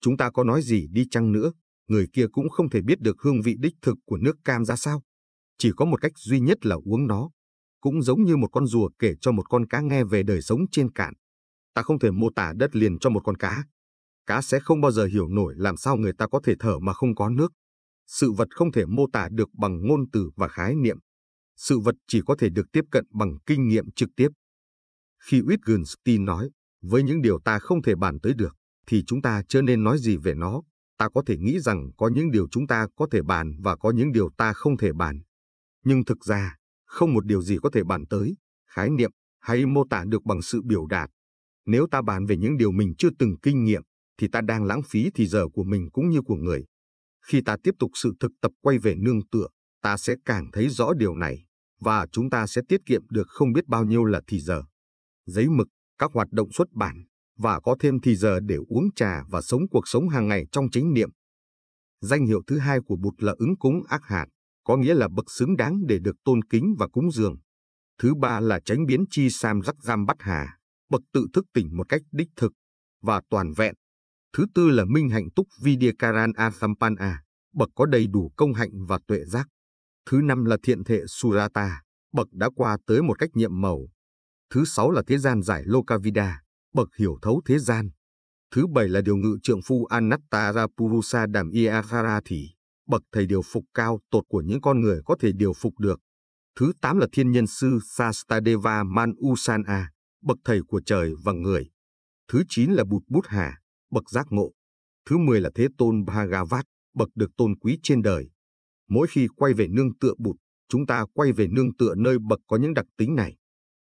Chúng 0.00 0.16
ta 0.16 0.30
có 0.30 0.44
nói 0.44 0.62
gì 0.62 0.86
đi 0.90 1.06
chăng 1.10 1.32
nữa, 1.32 1.52
người 1.88 2.06
kia 2.12 2.26
cũng 2.32 2.48
không 2.48 2.70
thể 2.70 2.82
biết 2.82 3.00
được 3.00 3.16
hương 3.20 3.42
vị 3.42 3.56
đích 3.58 3.74
thực 3.82 3.98
của 4.06 4.16
nước 4.16 4.36
cam 4.44 4.64
ra 4.64 4.76
sao. 4.76 5.02
Chỉ 5.58 5.70
có 5.76 5.84
một 5.84 6.00
cách 6.00 6.12
duy 6.16 6.40
nhất 6.40 6.66
là 6.66 6.76
uống 6.84 7.06
nó. 7.06 7.30
Cũng 7.80 8.02
giống 8.02 8.24
như 8.24 8.36
một 8.36 8.48
con 8.52 8.66
rùa 8.66 8.90
kể 8.98 9.14
cho 9.20 9.32
một 9.32 9.48
con 9.48 9.66
cá 9.66 9.80
nghe 9.80 10.04
về 10.04 10.22
đời 10.22 10.42
sống 10.42 10.60
trên 10.72 10.92
cạn. 10.92 11.14
Ta 11.74 11.82
không 11.82 11.98
thể 11.98 12.10
mô 12.10 12.30
tả 12.36 12.52
đất 12.56 12.76
liền 12.76 12.98
cho 12.98 13.10
một 13.10 13.20
con 13.24 13.36
cá. 13.36 13.64
Cá 14.26 14.42
sẽ 14.42 14.60
không 14.60 14.80
bao 14.80 14.90
giờ 14.90 15.04
hiểu 15.04 15.28
nổi 15.28 15.54
làm 15.56 15.76
sao 15.76 15.96
người 15.96 16.12
ta 16.18 16.26
có 16.26 16.40
thể 16.44 16.54
thở 16.58 16.78
mà 16.78 16.92
không 16.92 17.14
có 17.14 17.30
nước. 17.30 17.52
Sự 18.06 18.32
vật 18.32 18.48
không 18.50 18.72
thể 18.72 18.86
mô 18.86 19.06
tả 19.12 19.28
được 19.32 19.48
bằng 19.54 19.86
ngôn 19.86 20.10
từ 20.12 20.30
và 20.36 20.48
khái 20.48 20.74
niệm. 20.74 20.98
Sự 21.56 21.78
vật 21.78 21.94
chỉ 22.08 22.20
có 22.26 22.36
thể 22.38 22.48
được 22.48 22.66
tiếp 22.72 22.84
cận 22.90 23.04
bằng 23.10 23.38
kinh 23.46 23.68
nghiệm 23.68 23.92
trực 23.96 24.08
tiếp. 24.16 24.28
Khi 25.22 25.40
Wittgenstein 25.40 26.24
nói, 26.24 26.50
với 26.82 27.02
những 27.02 27.22
điều 27.22 27.38
ta 27.44 27.58
không 27.58 27.82
thể 27.82 27.94
bàn 27.94 28.20
tới 28.20 28.34
được, 28.34 28.56
thì 28.86 29.02
chúng 29.06 29.22
ta 29.22 29.42
chưa 29.48 29.62
nên 29.62 29.84
nói 29.84 29.98
gì 29.98 30.16
về 30.16 30.34
nó. 30.34 30.62
Ta 30.98 31.08
có 31.14 31.22
thể 31.26 31.36
nghĩ 31.38 31.60
rằng 31.60 31.90
có 31.96 32.08
những 32.08 32.30
điều 32.30 32.48
chúng 32.50 32.66
ta 32.66 32.86
có 32.96 33.06
thể 33.10 33.22
bàn 33.22 33.52
và 33.58 33.76
có 33.76 33.90
những 33.90 34.12
điều 34.12 34.30
ta 34.36 34.52
không 34.52 34.76
thể 34.76 34.92
bàn. 34.92 35.20
Nhưng 35.84 36.04
thực 36.04 36.24
ra, 36.24 36.56
không 36.86 37.14
một 37.14 37.26
điều 37.26 37.42
gì 37.42 37.58
có 37.62 37.70
thể 37.72 37.84
bàn 37.84 38.04
tới, 38.10 38.36
khái 38.66 38.90
niệm 38.90 39.10
hay 39.40 39.66
mô 39.66 39.84
tả 39.90 40.04
được 40.08 40.24
bằng 40.24 40.42
sự 40.42 40.62
biểu 40.62 40.86
đạt. 40.86 41.10
Nếu 41.66 41.86
ta 41.90 42.02
bàn 42.02 42.26
về 42.26 42.36
những 42.36 42.56
điều 42.56 42.72
mình 42.72 42.94
chưa 42.98 43.10
từng 43.18 43.36
kinh 43.42 43.64
nghiệm, 43.64 43.82
thì 44.18 44.28
ta 44.32 44.40
đang 44.40 44.64
lãng 44.64 44.82
phí 44.82 45.10
thì 45.14 45.26
giờ 45.26 45.48
của 45.52 45.64
mình 45.64 45.88
cũng 45.92 46.10
như 46.10 46.22
của 46.22 46.36
người. 46.36 46.64
Khi 47.26 47.40
ta 47.40 47.56
tiếp 47.62 47.74
tục 47.78 47.90
sự 47.94 48.14
thực 48.20 48.32
tập 48.40 48.52
quay 48.60 48.78
về 48.78 48.94
nương 48.94 49.28
tựa, 49.28 49.46
ta 49.82 49.96
sẽ 49.96 50.14
càng 50.24 50.50
thấy 50.52 50.68
rõ 50.68 50.92
điều 50.92 51.14
này, 51.14 51.44
và 51.80 52.06
chúng 52.12 52.30
ta 52.30 52.46
sẽ 52.46 52.62
tiết 52.68 52.80
kiệm 52.86 53.02
được 53.10 53.28
không 53.28 53.52
biết 53.52 53.66
bao 53.66 53.84
nhiêu 53.84 54.04
là 54.04 54.20
thì 54.26 54.40
giờ 54.40 54.62
giấy 55.26 55.48
mực, 55.48 55.68
các 55.98 56.10
hoạt 56.14 56.28
động 56.30 56.52
xuất 56.52 56.72
bản, 56.72 57.04
và 57.36 57.60
có 57.60 57.76
thêm 57.80 58.00
thì 58.00 58.16
giờ 58.16 58.40
để 58.40 58.56
uống 58.68 58.94
trà 58.96 59.22
và 59.30 59.40
sống 59.42 59.62
cuộc 59.70 59.88
sống 59.88 60.08
hàng 60.08 60.28
ngày 60.28 60.46
trong 60.52 60.70
chính 60.72 60.92
niệm. 60.92 61.10
Danh 62.00 62.26
hiệu 62.26 62.42
thứ 62.46 62.58
hai 62.58 62.78
của 62.86 62.96
Bụt 62.96 63.14
là 63.22 63.34
ứng 63.38 63.56
cúng 63.56 63.82
ác 63.88 64.04
hạt, 64.04 64.26
có 64.64 64.76
nghĩa 64.76 64.94
là 64.94 65.08
bậc 65.08 65.30
xứng 65.30 65.56
đáng 65.56 65.86
để 65.86 65.98
được 65.98 66.16
tôn 66.24 66.44
kính 66.44 66.74
và 66.78 66.88
cúng 66.88 67.10
dường. 67.10 67.36
Thứ 67.98 68.14
ba 68.14 68.40
là 68.40 68.60
tránh 68.64 68.86
biến 68.86 69.04
chi 69.10 69.30
sam 69.30 69.60
rắc 69.60 69.76
giam 69.82 70.06
bắt 70.06 70.16
hà, 70.20 70.58
bậc 70.90 71.02
tự 71.12 71.26
thức 71.32 71.44
tỉnh 71.54 71.76
một 71.76 71.88
cách 71.88 72.02
đích 72.12 72.28
thực 72.36 72.52
và 73.02 73.22
toàn 73.30 73.52
vẹn. 73.56 73.74
Thứ 74.36 74.46
tư 74.54 74.70
là 74.70 74.84
minh 74.84 75.08
hạnh 75.08 75.30
túc 75.36 75.48
Vidyakaran 75.62 76.32
asampana, 76.32 77.22
bậc 77.54 77.68
có 77.74 77.86
đầy 77.86 78.06
đủ 78.06 78.32
công 78.36 78.54
hạnh 78.54 78.86
và 78.86 78.98
tuệ 79.06 79.24
giác. 79.24 79.48
Thứ 80.10 80.20
năm 80.24 80.44
là 80.44 80.56
thiện 80.62 80.84
thệ 80.84 81.00
Surata, 81.06 81.82
bậc 82.12 82.28
đã 82.32 82.50
qua 82.56 82.76
tới 82.86 83.02
một 83.02 83.18
cách 83.18 83.30
nhiệm 83.34 83.60
màu, 83.60 83.88
Thứ 84.54 84.64
sáu 84.64 84.90
là 84.90 85.02
thế 85.06 85.18
gian 85.18 85.42
giải 85.42 85.62
Lokavida, 85.66 86.42
bậc 86.74 86.88
hiểu 86.98 87.18
thấu 87.22 87.42
thế 87.44 87.58
gian. 87.58 87.90
Thứ 88.50 88.66
bảy 88.66 88.88
là 88.88 89.00
điều 89.00 89.16
ngự 89.16 89.38
trượng 89.42 89.60
phu 89.62 89.84
Anattara 89.84 90.66
Purusa 90.76 91.26
Đàm 91.26 91.50
Iararathi, 91.50 92.48
bậc 92.88 93.02
thầy 93.12 93.26
điều 93.26 93.42
phục 93.42 93.64
cao 93.74 94.00
tột 94.10 94.24
của 94.28 94.40
những 94.40 94.60
con 94.60 94.80
người 94.80 95.00
có 95.04 95.16
thể 95.20 95.32
điều 95.32 95.52
phục 95.52 95.78
được. 95.78 96.00
Thứ 96.58 96.72
tám 96.80 96.98
là 96.98 97.06
thiên 97.12 97.30
nhân 97.30 97.46
sư 97.46 97.78
Sastadeva 97.84 98.82
Manusana, 98.82 99.90
bậc 100.22 100.38
thầy 100.44 100.60
của 100.68 100.80
trời 100.86 101.14
và 101.24 101.32
người. 101.32 101.70
Thứ 102.28 102.42
chín 102.48 102.70
là 102.70 102.84
Bụt 102.84 103.02
Bút 103.08 103.26
Hà, 103.26 103.60
bậc 103.94 104.10
giác 104.10 104.26
ngộ. 104.30 104.52
Thứ 105.06 105.18
mười 105.18 105.40
là 105.40 105.50
Thế 105.54 105.68
Tôn 105.78 106.04
Bhagavat, 106.04 106.64
bậc 106.94 107.08
được 107.14 107.30
tôn 107.36 107.56
quý 107.56 107.78
trên 107.82 108.02
đời. 108.02 108.28
Mỗi 108.88 109.06
khi 109.10 109.28
quay 109.36 109.52
về 109.52 109.66
nương 109.68 109.98
tựa 110.00 110.14
Bụt, 110.18 110.36
chúng 110.68 110.86
ta 110.86 111.04
quay 111.14 111.32
về 111.32 111.46
nương 111.46 111.76
tựa 111.78 111.94
nơi 111.94 112.16
bậc 112.28 112.40
có 112.46 112.56
những 112.56 112.74
đặc 112.74 112.86
tính 112.98 113.14
này. 113.14 113.36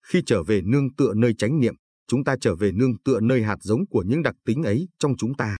Khi 0.06 0.22
trở 0.26 0.42
về 0.42 0.60
nương 0.62 0.94
tựa 0.94 1.14
nơi 1.14 1.34
chánh 1.38 1.60
niệm, 1.60 1.74
chúng 2.08 2.24
ta 2.24 2.36
trở 2.40 2.56
về 2.56 2.72
nương 2.72 2.94
tựa 3.04 3.20
nơi 3.20 3.42
hạt 3.42 3.56
giống 3.60 3.86
của 3.86 4.04
những 4.06 4.22
đặc 4.22 4.34
tính 4.44 4.62
ấy 4.62 4.88
trong 4.98 5.16
chúng 5.16 5.34
ta. 5.34 5.50